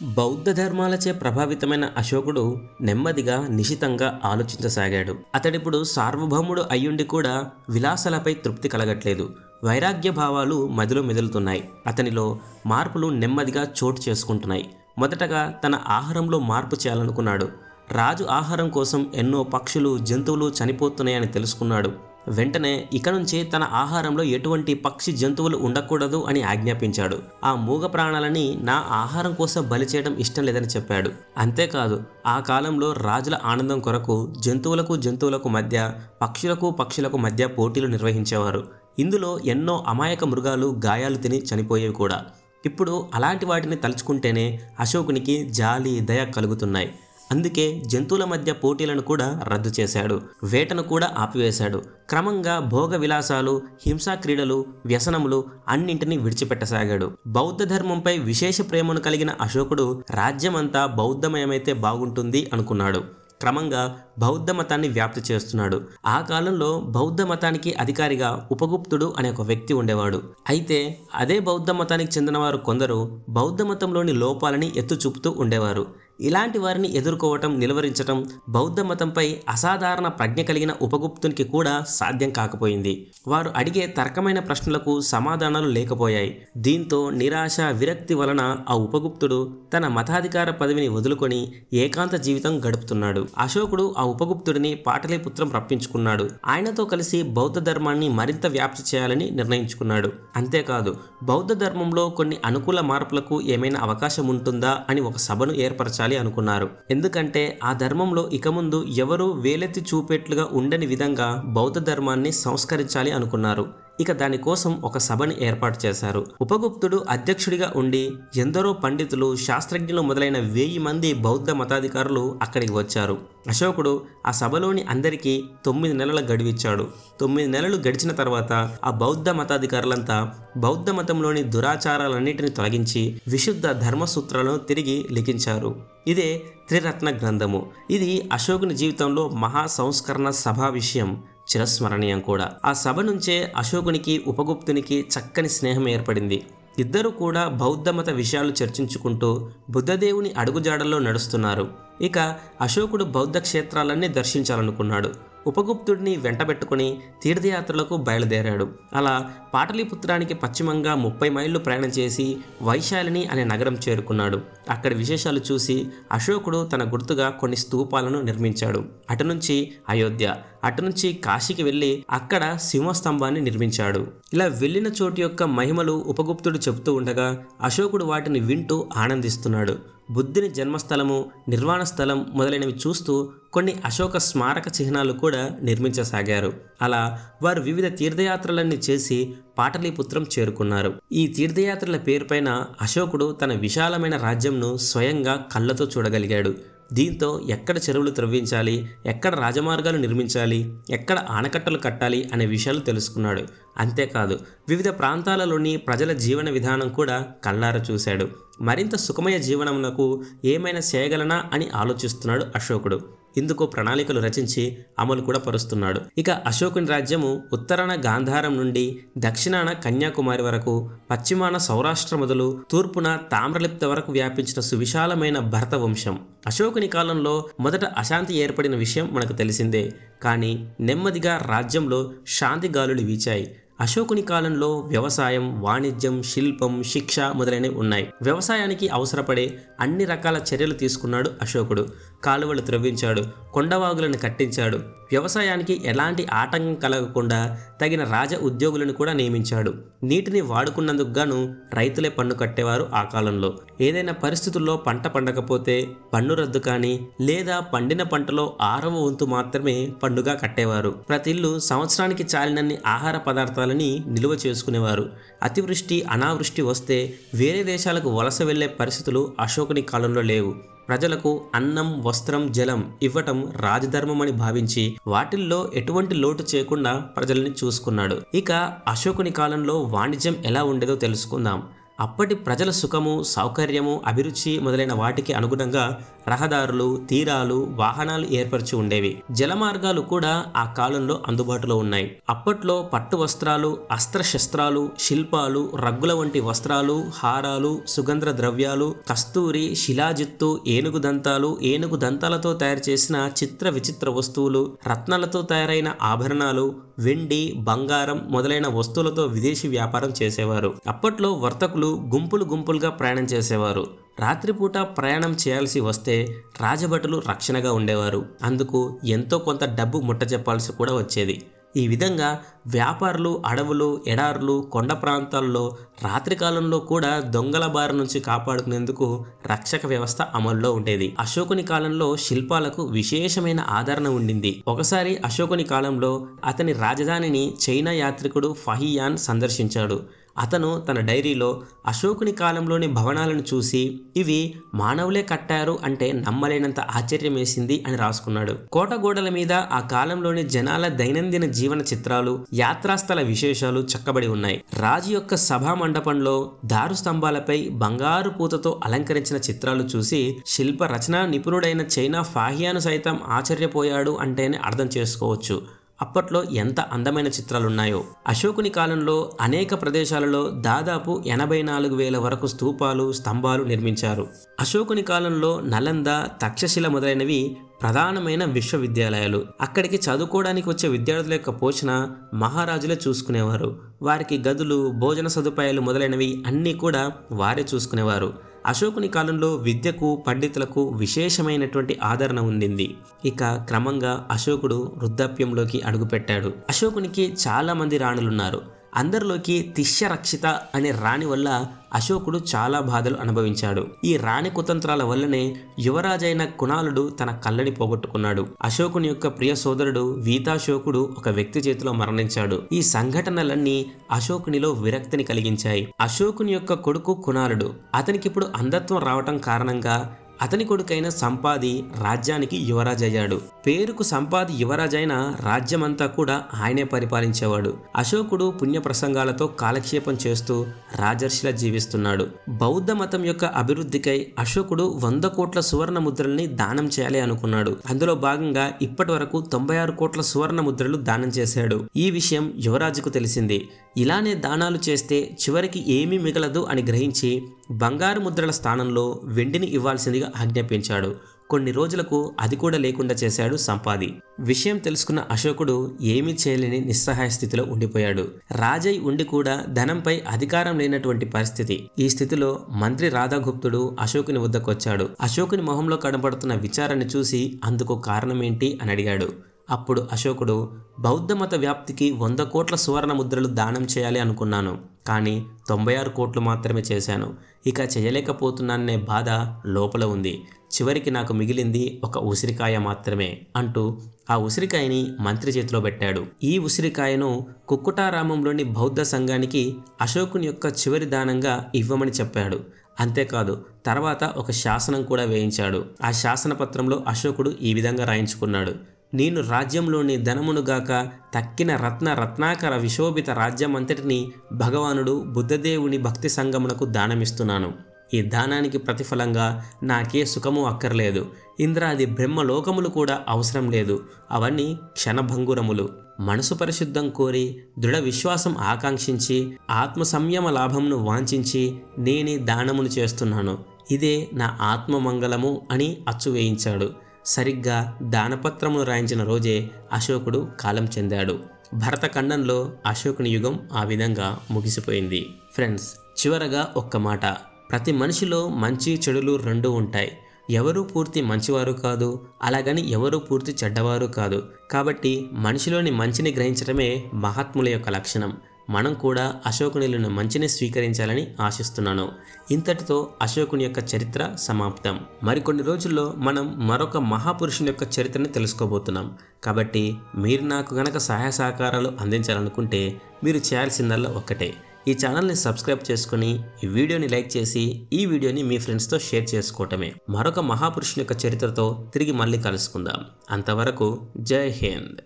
బౌద్ధ 0.04 0.52
ధర్మాలచే 0.52 1.12
ప్రభావితమైన 1.12 1.90
అశోకుడు 1.98 2.62
నెమ్మదిగా 2.82 3.48
నిశితంగా 3.48 4.20
ఆలోచించసాగాడు. 4.26 5.16
అతడిప్పుడు 5.36 5.84
సార్వభౌముడు 5.84 6.66
అయ్యుండి 6.72 7.04
కూడా 7.04 7.46
విలాసాలపై 7.70 8.34
తృప్తి 8.34 8.70
కలగట్లేదు. 8.70 9.36
వైరాగ్య 9.64 10.10
భావాలు 10.10 10.68
మదిలో 10.68 11.02
మెదులుతున్నాయి. 11.02 11.70
అతనిలో 11.88 12.40
మార్పులు 12.66 13.08
నెమ్మదిగా 13.08 13.68
చోటు 13.84 14.02
చేసుకుంటున్నాయి. 14.10 14.70
మొదటగా 14.98 15.60
తన 15.64 15.76
ఆహారంలో 15.88 16.40
మార్పు 16.40 16.76
చేయాలనుకున్నాడు. 16.76 17.50
రాజు 17.92 18.24
ఆహారం 18.24 18.70
కోసం 18.70 19.12
ఎన్నో 19.16 19.44
పక్షులు 19.44 19.98
జంతువులు 19.98 20.54
చనిపోతున్నాయని 20.64 21.28
తెలుసుకున్నాడు. 21.28 22.13
వెంటనే 22.28 22.90
ఇక 22.94 23.10
నుంచి 23.10 23.44
తన 23.44 23.64
ఆహారంలో 23.64 24.24
ఎటువంటి 24.24 24.74
పక్షి 24.74 25.12
జంతువులు 25.12 25.58
ఉండకూడదు 25.58 26.24
అని 26.28 26.44
ఆజ్ఞాపించాడు. 26.44 27.20
ఆ 27.44 27.56
మూగ 27.56 27.86
ప్రాణాలని 27.86 28.58
నా 28.62 28.86
ఆహారం 28.90 29.34
కోసం 29.34 29.70
బలి 29.70 29.86
చేయడం 29.86 30.16
ఇష్టం 30.16 30.44
లేదని 30.44 30.68
చెప్పాడు. 30.68 31.12
అంతేకాదు 31.38 32.04
ఆ 32.28 32.40
కాలంలో 32.40 32.94
రాజుల 32.94 33.38
ఆనందం 33.44 33.80
కొరకు 33.80 34.34
జంతువులకు 34.40 34.98
జంతువులకు 34.98 35.50
మధ్య 35.50 35.94
పక్షులకు 36.22 36.72
పక్షులకు 36.72 37.18
మధ్య 37.18 37.48
పోటీలు 37.48 37.88
నిర్వహించేవారు. 37.88 38.68
ఇందులో 39.00 39.40
ఎన్నో 39.46 39.84
అమాయక 39.88 40.24
మృగాలు 40.24 40.80
గాయాలు 40.86 41.16
తిని 41.16 41.44
చనిపోయేవి 41.54 41.94
కూడా. 41.94 42.22
ఇప్పుడు 42.66 43.06
అలాంటి 43.14 43.46
వాటిని 43.46 43.76
తలుచుకుంటేనే 43.76 44.60
అశోకునికి 44.80 45.50
జాలి 45.50 46.00
దయ 46.00 46.26
కలుగుతున్నాయి. 46.26 46.96
అందుకే 47.32 47.82
జంతువుల 47.86 48.26
మధ్య 48.26 48.54
పోటీలను 48.54 49.02
కూడా 49.02 49.42
రద్దు 49.48 49.72
చేశాడు. 49.80 50.22
వేటను 50.44 50.84
కూడా 50.84 51.12
ఆపివేశాడు. 51.18 51.82
క్రమంగా 52.10 52.60
భోగ 52.60 52.96
విలాసాలు 52.96 53.62
హింసా 53.88 54.16
క్రీడలు 54.16 54.66
వ్యసనములు 54.86 55.44
అన్నింటినీ 55.68 56.18
విడిచిపెట్టసాగాడు. 56.18 57.12
బౌద్ధ 57.28 57.64
ధర్మంపై 57.64 58.18
విశేష 58.18 58.62
ప్రేమను 58.62 59.00
కలిగిన 59.00 59.32
అశోకుడు 59.42 60.04
రాజ్యమంతా 60.10 60.86
బౌద్ధమయమైతే 60.86 61.74
బాగుంటుంది 61.74 62.50
అనుకున్నాడు. 62.54 63.04
క్రమంగా 63.42 63.98
బౌద్ధ 64.20 64.52
మతాన్ని 64.52 64.88
వ్యాప్తి 64.88 65.34
చేస్తున్నాడు. 65.34 65.82
ఆ 66.06 66.22
కాలంలో 66.22 66.80
బౌద్ధ 66.80 67.22
మతానికి 67.22 67.74
అధికారిగా 67.74 68.48
ఉపగుప్తుడు 68.52 69.14
అనే 69.18 69.32
ఒక 69.32 69.42
వ్యక్తి 69.42 69.74
ఉండేవాడు. 69.74 70.22
అయితే 70.50 71.00
అదే 71.16 71.40
బౌద్ధ 71.40 71.72
మతానికి 71.72 72.12
చెందినవారు 72.18 72.58
కొందరు 72.58 73.22
బౌద్ధ 73.30 73.62
మతంలోని 73.62 74.14
లోపాలని 74.14 74.72
ఎత్తు 74.76 74.96
చూపుతూ 74.96 75.36
ఉండేవారు. 75.38 75.86
ఇలాంటి 76.22 76.60
వారిని 76.60 76.96
ఎదుర్కోవటం 76.96 77.60
నిలువరించటం 77.60 78.26
బౌద్ధ 78.50 78.82
మతంపై 78.82 79.36
అసాధారణ 79.50 80.08
ప్రజ్ఞ 80.08 80.42
కలిగిన 80.42 80.74
ఉపగుప్తునికి 80.82 81.44
కూడా 81.44 81.84
సాధ్యం 81.88 82.30
కాకపోయింది. 82.30 83.12
వారు 83.28 83.52
అడిగే 83.56 83.88
తర్కమైన 83.88 84.40
ప్రశ్నలకు 84.40 85.02
సమాధానాలు 85.02 85.68
లేకపోయాయి. 85.68 86.42
దీంతో 86.58 87.10
నిరాశ 87.10 87.60
విరక్తి 87.62 88.14
వలన 88.14 88.58
ఆ 88.70 88.74
ఉపగుప్తుడు 88.74 89.58
తన 89.74 89.88
మతాధికార 89.88 90.50
పదవిని 90.52 90.88
వదులుకొని 90.88 91.52
ఏకాంత 91.74 92.16
జీవితం 92.16 92.66
గడుపుతున్నాడు. 92.66 93.28
అశోకుడు 93.38 93.96
ఆ 93.98 94.04
ఉపగుప్తుడిని 94.04 94.76
పాటలీపుత్రం 94.76 95.52
రప్పించుకున్నాడు. 95.52 96.30
ఆయనతో 96.46 96.86
కలిసి 96.86 97.24
బౌద్ధ 97.24 97.60
ధర్మాన్ని 97.60 98.10
మరింత 98.10 98.46
వ్యాప్తి 98.48 98.96
చేయాలని 98.96 99.32
నిర్ణయించుకున్నాడు. 99.32 100.12
అంతేకాదు 100.36 100.98
బౌద్ధ 101.24 101.54
ధర్మంలో 101.54 102.10
కొన్ని 102.10 102.38
అనుకూల 102.46 102.82
మార్పులకు 102.82 103.42
ఏమైనా 103.42 103.80
అవకాశం 103.82 104.28
ఉంటుందా 104.28 104.80
అని 104.90 105.02
ఒక 105.02 105.18
సభను 105.18 105.54
ఏర్పరచాలి 106.04 106.16
అనుకున్నారు. 106.24 106.68
ఎందుకంటే 106.92 107.42
ఆ 107.64 107.72
ధర్మంలో 107.84 108.24
ఇక 108.38 108.48
ముందు 108.48 108.80
ఎవరూ 109.04 109.28
వేలెత్తి 109.46 109.82
చూపేట్లుగా 109.90 110.46
ఉండని 110.60 110.86
విధంగా 110.86 111.28
బౌద్ధ 111.58 111.78
ధర్మాన్ని 111.90 112.32
సంస్కరించాలి 112.46 113.12
అనుకున్నారు. 113.12 113.66
ఇక 114.00 114.12
దానికోసం 114.12 114.82
ఒక 114.84 114.98
సభని 114.98 115.36
ఏర్పాటు 115.46 115.86
చేశారు. 115.86 116.26
ఉపగుప్తుడు 116.42 117.06
అధ్యక్షుడిగా 117.10 117.74
ఉండి 117.76 118.12
ఎందరో 118.36 118.74
పండితులు 118.74 119.36
శాస్త్రజ్ఞులు 119.36 120.02
మొదలైన 120.02 120.40
వెయ్యి 120.40 120.78
మంది 120.78 121.14
బౌద్ధ 121.14 121.52
మతాధికారులు 121.52 122.40
అక్కడికి 122.42 122.74
వచ్చారు. 122.74 123.18
అశోకుడు 123.48 124.02
ఆ 124.28 124.32
సభలోని 124.32 124.84
అందరికీ 124.84 125.44
తొమ్మిది 125.66 125.94
నెలల 125.94 126.26
గడివిచ్చాడు. 126.34 126.88
తొమ్మిది 127.20 127.50
నెలలు 127.50 127.76
గడిచిన 127.76 128.12
తర్వాత 128.12 128.78
ఆ 128.86 128.90
బౌద్ధ 128.90 129.30
మతాధికారులంతా 129.30 130.34
బౌద్ధ 130.58 130.90
మతంలోని 130.90 131.44
దురాచారాలన్నిటిని 131.44 132.50
తొలగించి 132.50 133.22
విశుద్ధ 133.28 133.68
ధర్మసూత్రాలను 133.68 134.58
తిరిగి 134.58 135.06
లిఖించారు. 135.12 135.76
ఇదే 136.08 136.42
త్రిరత్న 136.68 137.18
గ్రంథము. 137.18 137.70
ఇది 137.92 138.30
అశోకుని 138.34 138.76
జీవితంలో 138.76 139.30
మహా 139.30 139.66
సంస్కరణ 139.66 140.30
సభా 140.30 140.68
విషయం. 140.68 141.24
చిరస్మరణీయం 141.56 142.20
కూడా. 142.20 142.52
ఆ 142.66 142.74
సభ 142.74 143.02
నుంచే 143.02 143.54
అశోకునికి 143.58 144.24
ఉపగుప్తునికి 144.28 145.00
చక్కని 145.00 145.50
స్నేహం 145.50 145.90
ఏర్పడింది. 145.90 146.44
ఇద్దరు 146.80 147.10
కూడా 147.10 147.48
బౌద్ధమత 147.48 148.10
విషయాలు 148.10 148.54
చర్చించుకుంటూ 148.64 149.50
బుద్ధదేవుని 149.70 150.32
అడుగుజాడల్లో 150.38 151.00
నడుస్తున్నారు. 151.00 151.68
ఇక 152.02 152.36
అశోకుడు 152.62 153.04
బౌద్ధ 153.04 153.38
క్షేత్రాలన్నీ 153.38 154.08
దర్శించాలనుకున్నాడు. 154.08 155.33
ఉపగుప్తుడిని 155.48 156.16
వెంటబెట్టుకుని 156.16 156.98
తీర్థయాత్రలకు 157.24 157.98
బయలుదేరాడు. 157.98 158.70
అలా 158.94 159.32
పాటలీపుత్రానికి 159.54 160.34
పశ్చిమంగా 160.34 160.96
ముప్పై 160.96 161.30
మైళ్ళు 161.30 161.60
ప్రయాణం 161.60 161.88
చేసి 161.88 162.38
వైశాలిని 162.62 163.26
అనే 163.26 163.44
నగరం 163.44 163.78
చేరుకున్నాడు. 163.90 164.42
అక్కడి 164.70 164.96
విశేషాలు 164.96 165.42
చూసి 165.52 165.88
అశోకుడు 166.12 166.70
తన 166.74 166.94
గుర్తుగా 166.94 167.30
కొన్ని 167.30 167.58
స్తూపాలను 167.58 168.22
నిర్మించాడు. 168.22 168.84
అటు 169.10 169.24
నుంచి 169.24 169.72
అయోధ్య 169.90 170.36
అటు 170.64 170.82
నుంచి 170.82 171.14
కాశీకి 171.14 171.64
వెళ్ళి 171.64 172.06
అక్కడ 172.12 172.58
సింహస్తంభాన్ని 172.62 173.42
నిర్మించాడు. 173.42 174.08
ఇలా 174.34 174.46
వెళ్ళిన 174.46 174.88
చోటు 174.88 175.22
యొక్క 175.22 175.44
మహిమలు 175.44 175.92
ఉపగుప్తుడు 175.92 176.58
చెబుతూ 176.58 176.94
ఉండగా 176.94 177.44
అశోకుడు 177.62 178.06
వాటిని 178.06 178.40
వింటూ 178.40 178.90
ఆనందిస్తున్నాడు. 178.98 179.93
బుద్ధుని 180.16 180.50
జన్మస్థలము 180.50 181.18
నిర్వాణ 181.50 181.82
స్థలం 181.92 182.20
మొదలైనవి 182.34 182.76
చూస్తూ 182.84 183.14
కొన్ని 183.54 183.74
అశోక 183.86 184.18
స్మారక 184.28 184.68
చిహ్నాలు 184.78 185.14
కూడా 185.14 185.42
నిర్మించసాగారు. 185.62 186.52
అలా 186.82 187.02
వారు 187.44 187.62
వివిధ 187.62 187.88
తీర్థయాత్రలన్నీ 188.00 188.78
చేసి 188.88 189.18
పాటలీపుత్రం 189.58 190.26
చేరుకున్నారు. 190.34 190.92
ఈ 191.12 191.24
తీర్థయాత్రల 191.28 191.98
పేరుపైన 192.08 192.50
అశోకుడు 192.82 193.28
తన 193.42 193.54
విశాలమైన 193.66 194.18
రాజ్యంను 194.18 194.72
స్వయంగా 194.90 195.36
కళ్ళతో 195.54 195.86
చూడగలిగాడు. 195.86 196.54
దీంతో 196.94 197.42
ఎక్కడ 197.50 197.78
చెరువులు 197.78 198.12
త్రవ్వించాలి 198.12 198.90
ఎక్కడ 199.06 199.36
రాజమార్గాలు 199.36 199.98
నిర్మించాలి 199.98 200.60
ఎక్కడ 200.90 201.18
ఆనకట్టలు 201.30 201.78
కట్టాలి 201.78 202.30
అనే 202.34 202.46
విషయాలు 202.46 202.80
తెలుసుకున్నాడు. 202.80 203.44
అంతేకాదు 203.78 204.40
వివిధ 204.70 204.90
ప్రాంతాలలోని 204.90 205.78
ప్రజల 205.78 206.14
జీవన 206.14 206.50
విధానం 206.50 206.90
కూడా 206.90 207.26
కళ్ళార 207.46 207.78
చూశాడు. 207.92 208.28
మరింత 208.62 208.96
సుఖమయ 208.96 209.40
జీవనమునకు 209.40 210.24
ఏమైనా 210.46 210.82
చేయగలనా 210.96 211.44
అని 211.54 211.68
ఆలోచిస్తున్నాడు 211.76 212.46
అశోకుడు. 212.56 213.23
ఇందుకు 213.38 213.66
ప్రణాళికలు 213.66 214.20
రచించి 214.20 214.78
అమలు 215.00 215.22
కూడా 215.22 215.40
పరుస్తున్నాడు. 215.40 216.02
ఇక 216.18 216.30
అశోకుని 216.30 216.88
రాజ్యము 216.88 217.44
ఉత్తరాన 217.54 217.98
గాంధారం 218.06 218.58
నుండి 218.58 219.00
దక్షిణాన 219.18 219.72
కన్యాకుమారి 219.72 220.42
వరకు 220.42 220.90
పశ్చిమాన 221.12 221.58
సౌరాష్ట్ర 221.58 222.16
మొదలు 222.16 222.62
తూర్పున 222.72 223.20
తామ్రలిప్త 223.32 223.86
వరకు 223.86 224.12
వ్యాపించిన 224.12 224.60
సువిశాలమైన 224.60 225.40
భరత 225.40 225.76
వంశం. 225.76 226.20
అశోకుని 226.48 226.88
కాలంలో 226.88 227.50
మొదట 227.60 227.86
అశాంతి 227.86 228.38
ఏర్పడిన 228.38 228.76
విషయం 228.76 229.10
మనకు 229.14 229.34
తెలిసిందే. 229.34 229.94
కానీ 230.24 230.70
నెమ్మదిగా 230.80 231.38
రాజ్యంలో 231.38 232.12
శాంతి 232.28 232.70
గాలులు 232.70 233.02
వీచాయి. 233.02 233.56
అశోకుని 233.82 234.22
కాలంలో 234.22 234.78
వ్యవసాయం 234.78 235.62
వాణిజ్యం 235.62 236.24
శిల్పం 236.24 236.84
శిక్ష 236.84 237.20
మొదలైనవి 237.20 237.76
ఉన్నాయి. 237.76 238.14
వ్యవసాయానికి 238.22 238.90
అవసరపడే 238.90 239.64
అన్ని 239.80 240.06
రకాల 240.06 240.42
చర్యలు 240.54 240.74
తీసుకున్నాడు 240.74 241.32
అశోకుడు. 241.42 241.88
కాలువలు 242.24 242.62
త్రవ్వించాడు 242.62 243.24
కొండవాగులను 243.54 244.18
కట్టించాడు. 244.18 244.78
వ్యవసాయానికి 245.12 245.82
ఎలాంటి 245.86 246.28
ఆటంకం 246.34 246.76
కలగకుండా 246.76 247.60
తగిన 247.82 248.04
రాజ 248.04 248.36
ఉద్యోగులను 248.36 248.94
కూడా 248.94 249.14
నియమించాడు. 249.14 249.74
నీటిని 250.04 250.42
వాడుకున్నందుకు 250.42 251.10
గాను 251.10 251.56
రైతులే 251.74 252.10
పన్ను 252.10 252.36
కట్టేవారు 252.36 252.90
ఆ 252.94 253.04
కాలంలో. 253.04 253.54
ఏదైనా 253.82 254.14
పరిస్థితుల్లో 254.14 254.78
పంట 254.78 255.08
పండకపోతే 255.08 255.88
పన్ను 256.14 256.34
రద్దు 256.34 256.58
కానీ 256.58 257.08
లేదా 257.22 257.60
పండిన 257.60 258.04
పంటలో 258.04 258.58
ఆరవ 258.62 259.06
వంతు 259.06 259.26
మాత్రమే 259.26 259.90
పన్నుగా 260.04 260.34
కట్టేవారు. 260.34 260.90
ప్రతి 260.90 261.32
ఇల్లు 261.32 261.60
సంవత్సరానికి 261.60 262.26
చాలినన్ని 262.36 262.78
ఆహార 262.86 263.18
పదార్థాలని 263.18 264.04
నిలువ 264.08 264.38
చేసుకునేవారు. 264.46 265.10
అతివృష్టి 265.44 266.04
అనావృష్టి 266.04 266.62
వస్తే 266.62 267.14
వేరే 267.36 267.64
దేశాలకు 267.64 268.10
వలస 268.10 268.42
వెళ్ళే 268.42 268.68
పరిస్థితులు 268.68 269.34
అశోకుని 269.40 269.82
కాలంలో 269.82 270.22
లేవు. 270.22 270.73
ప్రజలకు 270.88 271.42
అన్నం 271.56 272.04
వస్త్రం 272.04 272.52
జలం 272.52 272.94
ఇవ్వటం 273.04 273.52
రాజధర్మమని 273.56 274.32
భావించి 274.32 274.98
వాటిల్లో 275.08 275.72
ఎటువంటి 275.74 276.16
లోటు 276.16 276.44
చేయకుండా 276.56 276.94
ప్రజల్ని 276.98 277.52
చూసుకున్నాడు. 277.64 278.22
ఇక 278.34 278.52
అశోకుని 278.88 279.32
కాలంలో 279.32 279.80
వాణిజ్యం 279.80 280.36
ఎలా 280.46 280.64
ఉండేదో 280.64 280.96
తెలుసుకుందాం. 280.96 281.64
అప్పటి 282.00 282.36
ప్రజల 282.36 282.70
సుఖము 282.72 283.24
సౌకర్యము 283.24 284.02
అభిరుచి 284.08 284.52
మొదలైన 284.60 284.94
వాటికి 284.94 285.34
అనుగుణంగా 285.34 285.84
రహదారులు 286.28 286.88
తీరాలు 287.10 287.68
వాహనాలు 287.70 288.28
ఏర్పరిచి 288.32 288.76
ఉండేవి. 288.76 289.12
జల 289.32 289.54
మార్గాలు 289.54 290.02
కూడా 290.02 290.46
ఆ 290.58 290.64
కాలంలో 290.78 291.16
అందుబాటులో 291.28 291.76
ఉన్నాయి. 291.76 292.08
అప్పట్లో 292.30 292.76
పట్టు 292.94 293.18
వస్త్రాలు 293.18 293.78
అస్త్రశస్త్రాలు 293.92 294.84
శిల్పాలు 295.00 295.64
రగ్గుల 295.76 296.14
వంటి 296.14 296.40
వస్త్రాలు 296.40 297.06
హారాలు 297.16 297.72
సుగంధ 297.88 298.30
ద్రవ్యాలు 298.30 298.96
కస్తూరి 299.10 299.76
శిలాజిత్తు 299.76 300.50
ఏనుగు 300.68 300.98
దంతాలు 300.98 301.52
ఏనుగు 301.62 301.96
దంతాలతో 301.96 302.54
తయారు 302.54 302.90
చేసిన 302.90 303.30
చిత్ర 303.44 303.70
విచిత్ర 303.70 304.10
వస్తువులు 304.10 304.64
రత్నాలతో 304.92 305.42
తయారైన 305.42 305.92
ఆభరణాలు 306.02 306.66
వెండి 307.00 307.54
బంగారం 307.58 308.20
మొదలైన 308.30 308.68
వస్తువులతో 308.68 309.24
విదేశీ 309.26 309.68
వ్యాపారం 309.68 310.12
చేసేవారు. 310.22 310.74
అప్పట్లో 310.88 311.34
వర్తకులు 311.34 311.83
గుంపులు 311.86 312.46
గుంపులుగా 312.46 312.90
ప్రయాణం 312.90 313.24
చేసేవారు. 313.24 313.88
రాత్రిపూట 314.20 314.78
ప్రయాణం 314.78 315.38
చేయాల్సి 315.48 315.80
వస్తే 315.80 316.36
రాజభటులు 316.62 317.22
రక్షణగా 317.30 317.74
ఉండేవారు. 317.74 318.26
అందుకు 318.44 319.00
ఎంతో 319.06 319.38
కొంత 319.38 319.64
డబ్బు 319.64 319.98
ముట్ట 319.98 320.34
చెప్పాల్సి 320.34 320.72
కూడా 320.72 320.94
వచ్చేది. 320.94 321.44
ఈ 321.78 321.88
విధంగా 321.88 322.40
వ్యాపారులు 322.68 323.44
అడవులు 323.46 324.02
ఎడారులు 324.08 324.70
కొండ 324.72 324.94
ప్రాంతాల్లో 324.94 325.78
రాత్రికాలంలో 326.04 326.80
కూడా 326.80 327.20
దొంగల 327.20 327.68
బారి 327.68 327.98
నుంచి 327.98 328.20
కాపాడుకునేందుకు 328.20 329.26
రక్షక 329.52 329.86
వ్యవస్థ 329.86 330.22
అమల్లో 330.22 330.74
ఉండేది. 330.74 331.16
అశోకుని 331.20 331.64
కాలంలో 331.64 332.18
శిల్పాలకు 332.18 332.84
విశేషమైన 332.84 333.66
ఆదరణ 333.70 334.08
ఉండింది. 334.08 334.64
ఒకసారి 334.68 335.18
అశోకుని 335.18 335.64
కాలంలో 335.64 336.28
అతని 336.46 336.74
రాజధానిని 336.74 337.54
చైనా 337.70 337.92
యాత్రికుడు 337.92 338.56
ఫహియాన్ 338.64 339.18
సందర్శించాడు. 339.18 340.04
అతను 340.38 340.80
తన 340.90 341.00
డైరీలో 341.00 341.62
అశోకుని 341.88 342.32
కాలంలోని 342.32 342.88
భవనాలను 342.88 343.44
చూసి 343.54 344.00
ఇవి 344.18 344.54
మానవులే 344.76 345.22
కట్టారు 345.24 345.80
అంటే 345.84 346.12
నమ్మలేనంత 346.12 346.80
ఆశ్చర్యం 346.80 347.34
వేసింది 347.34 347.84
అని 347.88 347.98
రాసుకున్నాడు. 347.98 348.54
కోట 348.72 348.94
గోడల 348.94 349.30
మీద 349.30 349.52
ఆ 349.52 349.80
కాలంలోని 349.80 350.44
జనాల 350.44 350.88
దైనందిన 350.88 351.46
జీవన 351.46 351.82
చిత్రాలు 351.82 352.46
యాత్రాస్థల 352.54 353.22
విశేషాలు 353.22 353.80
చక్కబడి 353.80 354.28
ఉన్నాయి. 354.28 354.64
రాజు 354.80 355.12
యొక్క 355.12 355.36
సభా 355.36 355.74
మండపంలో 355.74 356.52
దారు 356.66 356.94
స్తంభాలపై 356.94 357.70
బంగారు 357.70 358.30
పూతతో 358.30 358.82
అలంకరించిన 358.86 359.38
చిత్రాలు 359.38 359.84
చూసి 359.84 360.38
శిల్ప 360.46 360.84
రచనా 360.84 361.26
నిపుణుడైన 361.26 361.82
చైనా 361.82 362.22
ఫాహియాను 362.22 362.80
సైతం 362.80 363.20
ఆశ్చర్యపోయాడు 363.28 364.12
అంటేనే 364.12 364.58
అర్థం 364.58 364.90
చేసుకోవచ్చు. 364.98 365.83
అప్పట్లో 366.02 366.44
ఎంత 366.44 366.80
అందమైన 366.80 367.28
చిత్రాలున్నాయో. 367.28 368.04
అశోకుని 368.28 368.70
కాలంలో 368.70 369.32
అనేక 369.42 369.82
ప్రదేశాలలో 369.82 370.50
దాదాపు 370.50 371.24
ఎనభై 371.26 371.62
నాలుగు 371.62 371.96
వేల 371.96 372.18
వరకు 372.18 372.48
స్తూపాలు 372.48 373.12
స్తంభాలు 373.12 373.64
నిర్మించారు. 373.64 374.28
అశోకుని 374.60 375.02
కాలంలో 375.02 375.62
నలంద 375.62 376.06
తక్షశిల 376.42 376.88
మొదలైనవి 376.88 377.58
ప్రధానమైన 377.82 378.46
విశ్వవిద్యాలయాలు. 378.46 379.46
అక్కడికి 379.62 379.96
చదువుకోవడానికి 379.96 380.70
వచ్చే 380.70 380.90
విద్యార్థుల 380.90 381.34
యొక్క 381.34 381.50
పోషణ 381.50 382.08
మహారాజులే 382.34 382.98
చూసుకునేవారు. 383.08 383.80
వారికి 384.02 384.44
గదులు 384.48 384.92
భోజన 384.92 385.28
సదుపాయాలు 385.28 385.82
మొదలైనవి 385.82 386.44
అన్నీ 386.48 386.74
కూడా 386.74 387.12
వారే 387.32 387.66
చూసుకునేవారు. 387.76 388.53
అశోకుని 388.66 389.08
కాలంలో 389.08 389.56
విద్యకు 389.56 390.24
పండితులకు 390.28 390.90
విశేషమైనటువంటి 390.90 392.00
ఆదరణ 392.04 392.40
ఉండింది. 392.40 392.96
ఇక 393.26 393.44
క్రమంగా 393.44 394.28
అశోకుడు 394.32 394.92
వృద్ధాప్యంలోకి 394.98 395.82
అడుగుపెట్టాడు. 395.82 396.54
అశోకునికి 396.70 397.36
చాలా 397.48 397.74
మంది 397.74 397.98
రాణులున్నారు. 397.98 398.62
అందరిలోకి 398.96 399.74
తిష్యరక్షిత 399.76 400.46
అనే 400.76 400.92
రాణి 400.92 401.26
వల్ల 401.26 401.66
అశోకుడు 401.94 402.40
చాలా 402.56 402.80
బాధలు 402.80 403.18
అనుభవించాడు. 403.18 403.88
ఈ 404.06 404.18
రాణి 404.18 404.50
కుతంత్రాల 404.50 405.04
వల్లనే 405.04 405.56
యువరాజైన 405.80 406.46
కుణాలుడు 406.46 407.10
తన 407.20 407.32
కళ్ళని 407.32 407.72
పోగొట్టుకున్నాడు. 407.72 408.48
అశోకుని 408.62 409.08
యొక్క 409.08 409.28
ప్రియ 409.28 409.56
సోదరుడు 409.56 410.14
వీతాశోకుడు 410.14 411.16
ఒక 411.18 411.30
వ్యక్తి 411.30 411.60
చేతిలో 411.60 411.94
మరణించాడు. 411.94 412.64
ఈ 412.72 412.82
సంఘటనలన్నీ 412.82 413.86
అశోకునిలో 414.12 414.72
విరక్తిని 414.72 415.24
కలిగించాయి. 415.24 415.94
అశోకుని 416.02 416.54
యొక్క 416.54 416.74
కొడుకు 416.74 417.14
కుణాలుడు. 417.14 417.74
అతనికిప్పుడు 417.96 418.48
అంధత్వం 418.56 419.00
రావటం 419.00 419.38
కారణంగా 419.38 420.16
అతని 420.42 420.64
కొడుకైన 420.64 421.10
సంపాది 421.10 421.84
రాజ్యానికి 422.04 422.58
యువరాజయ్యాడు 422.58 423.42
పేరుకు 423.68 424.04
సంపాది 424.04 424.54
యువరాజైన 424.54 425.36
రాజ్యమంతా 425.40 426.06
కూడా 426.06 426.44
ఆయనే 426.54 426.84
పరిపాలించేవాడు. 426.84 427.78
అశోకుడు 427.96 428.52
పుణ్య 428.52 428.80
ప్రసంగాలతో 428.80 429.48
కాలక్షేపం 429.48 430.18
చేస్తూ 430.28 430.66
రాజర్షిలా 430.96 431.52
జీవిస్తున్నాడు. 431.52 432.28
బౌద్ధ 432.50 432.92
మతం 432.92 433.26
యొక్క 433.26 433.46
అభివృద్ధికై 433.46 434.28
అశోకుడు 434.40 435.00
వంద 435.04 435.24
కోట్ల 435.24 435.60
సువర్ణ 435.60 435.98
ముద్రల్ని 435.98 436.48
దానం 436.48 436.88
చేయాలి 436.88 437.20
అనుకున్నాడు. 437.20 437.78
అందులో 437.90 438.16
భాగంగా 438.16 438.74
ఇప్పటి 438.82 439.12
వరకు 439.12 439.42
తొంభై 439.42 439.78
ఆరు 439.78 439.92
కోట్ల 439.92 440.22
సువర్ణ 440.22 440.62
ముద్రలు 440.62 440.98
దానం 440.98 441.28
చేశాడు. 441.28 441.90
ఈ 441.96 442.12
విషయం 442.12 442.54
యువరాజుకు 442.56 443.10
తెలిసింది. 443.10 443.70
ఇలానే 443.98 444.34
దానాలు 444.34 444.80
చేస్తే 444.90 445.38
చివరికి 445.44 445.94
ఏమీ 445.94 446.18
మిగలదు 446.18 446.68
అని 446.70 446.84
గ్రహించి 446.84 447.44
బంగారు 447.72 448.20
ముద్రల 448.20 448.52
స్థానంలో 448.52 449.20
వెండిని 449.24 449.68
ఇవ్వాల్సిందిగా 449.68 450.32
ఆజ్ఞాపించాడు. 450.38 451.16
కొన్ని 451.50 451.72
రోజులకు 451.72 452.34
అది 452.40 452.56
కూడా 452.56 452.78
లేకుండా 452.78 453.16
చేశాడు 453.16 453.56
సంపాది. 453.56 454.14
విషయం 454.40 454.78
తెలుసుకున్న 454.78 455.26
అశోకుడు 455.32 455.98
ఏమీ 456.02 456.38
చేయలేని 456.48 456.80
నిస్సహాయ 456.80 457.30
స్థితిలో 457.30 457.64
ఉండిపోయాడు. 457.64 458.28
రాజై 458.52 458.98
ఉండి 458.98 459.24
కూడా 459.24 459.66
ధనంపై 459.70 460.20
అధికారం 460.20 460.80
లేనటువంటి 460.80 461.26
పరిస్థితి. 461.26 461.90
ఈ 462.00 462.10
స్థితిలో 462.10 462.60
మంత్రి 462.70 463.10
రాధాగుప్తుడు 463.10 463.98
అశోకుని 464.00 464.40
వద్దకొచ్చాడు. 464.40 465.10
అశోకుని 465.22 465.62
మొహంలో 465.62 465.98
కనబడుతున్న 465.98 466.56
విచారాన్ని 466.56 467.06
చూసి 467.06 467.60
అందుకు 467.66 468.00
కారణమేంటి 468.00 468.80
అని 468.82 468.92
అడిగాడు. 468.92 469.53
అప్పుడు 469.70 470.08
అశోకుడు 470.12 470.72
బౌద్ధమత 471.00 471.56
వ్యాప్తికి 471.56 472.12
వంద 472.12 472.40
కోట్ల 472.40 472.76
సువర్ణ 472.76 473.12
ముద్రలు 473.12 473.48
దానం 473.48 473.88
చేయాలి 473.98 474.20
అనుకున్నాను 474.20 474.78
కానీ 475.08 475.46
తొంభై 475.70 475.96
ఆరు 475.96 476.10
కోట్లు 476.10 476.42
మాత్రమే 476.42 476.82
చేశాను. 476.82 477.34
ఇక 477.68 477.80
చేయలేకపోతున్నాననే 477.80 478.98
బాధ 478.98 479.30
లోపల 479.68 480.06
ఉంది. 480.06 480.42
చివరికి 480.74 481.12
నాకు 481.12 481.34
మిగిలింది 481.34 482.02
ఒక 482.04 482.18
ఉసిరికాయ 482.18 482.78
మాత్రమే 482.78 483.42
అంటూ 483.56 484.02
ఆ 484.30 484.38
ఉసిరికాయని 484.38 485.08
మంత్రి 485.20 485.52
చేతిలో 485.52 485.80
పెట్టాడు. 485.80 486.26
ఈ 486.44 486.58
ఉసిరికాయను 486.58 487.48
కుక్కుటారామంలోని 487.68 488.64
బౌద్ధ 488.64 489.02
సంఘానికి 489.02 489.76
అశోకుని 490.02 490.46
యొక్క 490.46 490.66
చివరి 490.66 491.06
దానంగా 491.06 491.72
ఇవ్వమని 491.76 492.12
చెప్పాడు. 492.12 492.60
అంతేకాదు 493.00 493.66
తర్వాత 493.86 494.24
ఒక 494.24 494.52
శాసనం 494.52 495.04
కూడా 495.04 495.24
వేయించాడు. 495.24 495.86
ఆ 496.04 496.12
శాసనపత్రంలో 496.12 497.04
అశోకుడు 497.08 497.54
ఈ 497.62 497.74
విధంగా 497.74 498.06
రాయించుకున్నాడు. 498.06 498.94
నేను 499.14 499.50
రాజ్యంలోని 499.50 500.18
ధనమునుగాక 500.18 501.10
తక్కిన 501.36 501.76
రత్న 501.76 502.14
రత్నాకర 502.14 502.76
విశోభిత 502.76 503.30
రాజ్యమంతటిని 503.30 504.32
భగవానుడు 504.52 505.24
బుద్ధదేవుని 505.28 505.98
భక్తి 505.98 506.30
సంగమునకు 506.30 506.86
దానమిస్తున్నాను. 506.86 507.74
ఈ 508.14 508.22
దానానికి 508.22 508.78
ప్రతిఫలంగా 508.78 509.66
నాకే 509.84 510.26
సుఖము 510.26 510.66
అక్కర్లేదు. 510.66 511.26
ఇంద్రాది 511.60 512.06
బ్రహ్మలోకములు 512.06 512.90
కూడా 512.90 513.20
అవసరం 513.28 513.72
లేదు. 513.72 514.04
అవన్నీ 514.32 514.78
క్షణభంగురములు. 514.94 515.90
మనసు 516.20 516.54
పరిశుద్ధం 516.54 517.10
కోరి 517.10 517.58
దృఢ 517.80 517.98
విశ్వాసం 517.98 518.58
ఆకాంక్షించి 518.58 519.58
ఆత్మ 519.72 520.04
సంయమ 520.04 520.50
లాభంను 520.50 520.98
వాంఛించి 520.98 521.76
నేనే 521.98 522.38
దానమును 522.38 522.88
చేస్తున్నాను. 522.88 523.58
ఇదే 523.92 524.30
నా 524.34 524.58
ఆత్మమంగళము 524.62 525.68
అని 525.72 525.98
అచ్చు 526.08 526.32
వేయించాడు. 526.32 527.04
సరిగ్గా 527.26 527.98
దానపత్రమును 528.02 528.84
రాయించిన 528.84 529.24
రోజే 529.24 529.70
అశోకుడు 529.94 530.48
కాలం 530.60 530.86
చెందాడు. 530.86 531.40
భరతఖండంలో 531.74 532.72
అశోకుని 532.86 533.30
యుగం 533.30 533.60
ఆ 533.74 533.84
విధంగా 533.84 534.40
ముగిసిపోయింది. 534.52 535.30
ఫ్రెండ్స్ 535.54 535.96
చివరగా 536.26 536.74
ఒక్క 536.78 536.98
మాట. 536.98 537.26
ప్రతి 537.70 537.92
మనిషిలో 537.92 538.48
మంచి 538.48 539.02
చెడులు 539.10 539.36
రెండు 539.36 539.70
ఉంటాయి. 539.70 540.18
ఎవరు 540.50 540.82
పూర్తి 540.82 541.22
మంచివారు 541.22 541.72
కాదు 541.72 542.28
అలాగని 542.44 542.92
ఎవరు 542.92 543.18
పూర్తి 543.18 543.56
చెడ్డవారు 543.64 544.06
కాదు. 544.06 544.44
కాబట్టి 544.72 545.30
మనిషిలోని 545.34 545.92
మంచిని 545.92 546.34
గ్రహించడమే 546.34 547.04
మహాత్ముల 547.14 547.70
యొక్క 547.70 547.90
లక్షణం. 547.90 548.38
మనం 548.70 548.94
కూడా 548.94 549.42
అశోకునిలను 549.46 550.10
మంచిని 550.10 550.50
స్వీకరించాలని 550.50 551.28
ఆశిస్తున్నాను. 551.40 552.12
ఇంతటితో 552.52 553.10
అశోకుని 553.22 553.64
యొక్క 553.64 553.80
చరిత్ర 553.96 554.36
సమాప్తం. 554.40 555.00
మరికొన్ని 555.24 555.64
రోజుల్లో 555.64 556.14
మనం 556.18 556.68
మరొక 556.68 556.98
మహాపురుషుని 556.98 557.70
యొక్క 557.70 558.00
చరిత్రను 558.00 558.28
తెలుసుకోబోతున్నాం. 558.28 559.18
కాబట్టి 559.44 559.98
మీరు 560.16 560.44
నాకు 560.44 560.76
గనక 560.76 560.98
సహాయ 560.98 561.32
సహకారాలు 561.32 561.92
అందించాలనుకుంటే 562.02 563.02
మీరు 563.24 563.38
చేయాల్సిందల్లా 563.38 564.10
ఒక్కటే. 564.10 564.54
ఈ 564.88 564.94
ఛానల్ని 564.94 565.36
సబ్స్క్రైబ్ 565.36 565.92
చేసుకుని 565.92 566.44
ఈ 566.64 566.68
వీడియోని 566.68 567.08
లైక్ 567.08 567.38
చేసి 567.38 567.88
ఈ 567.94 568.06
వీడియోని 568.06 568.44
మీ 568.44 568.58
ఫ్రెండ్స్తో 568.58 569.00
షేర్ 569.00 569.36
చేసుకోవటమే. 569.36 569.94
మరొక 570.10 570.40
మహాపురుషుని 570.40 571.06
యొక్క 571.06 571.26
చరిత్రతో 571.26 571.92
తిరిగి 571.94 572.12
మళ్ళీ 572.12 572.42
కలుసుకుందాం. 572.42 573.06
అంతవరకు 573.32 574.08
జై 574.18 574.50
హింద్. 574.50 575.02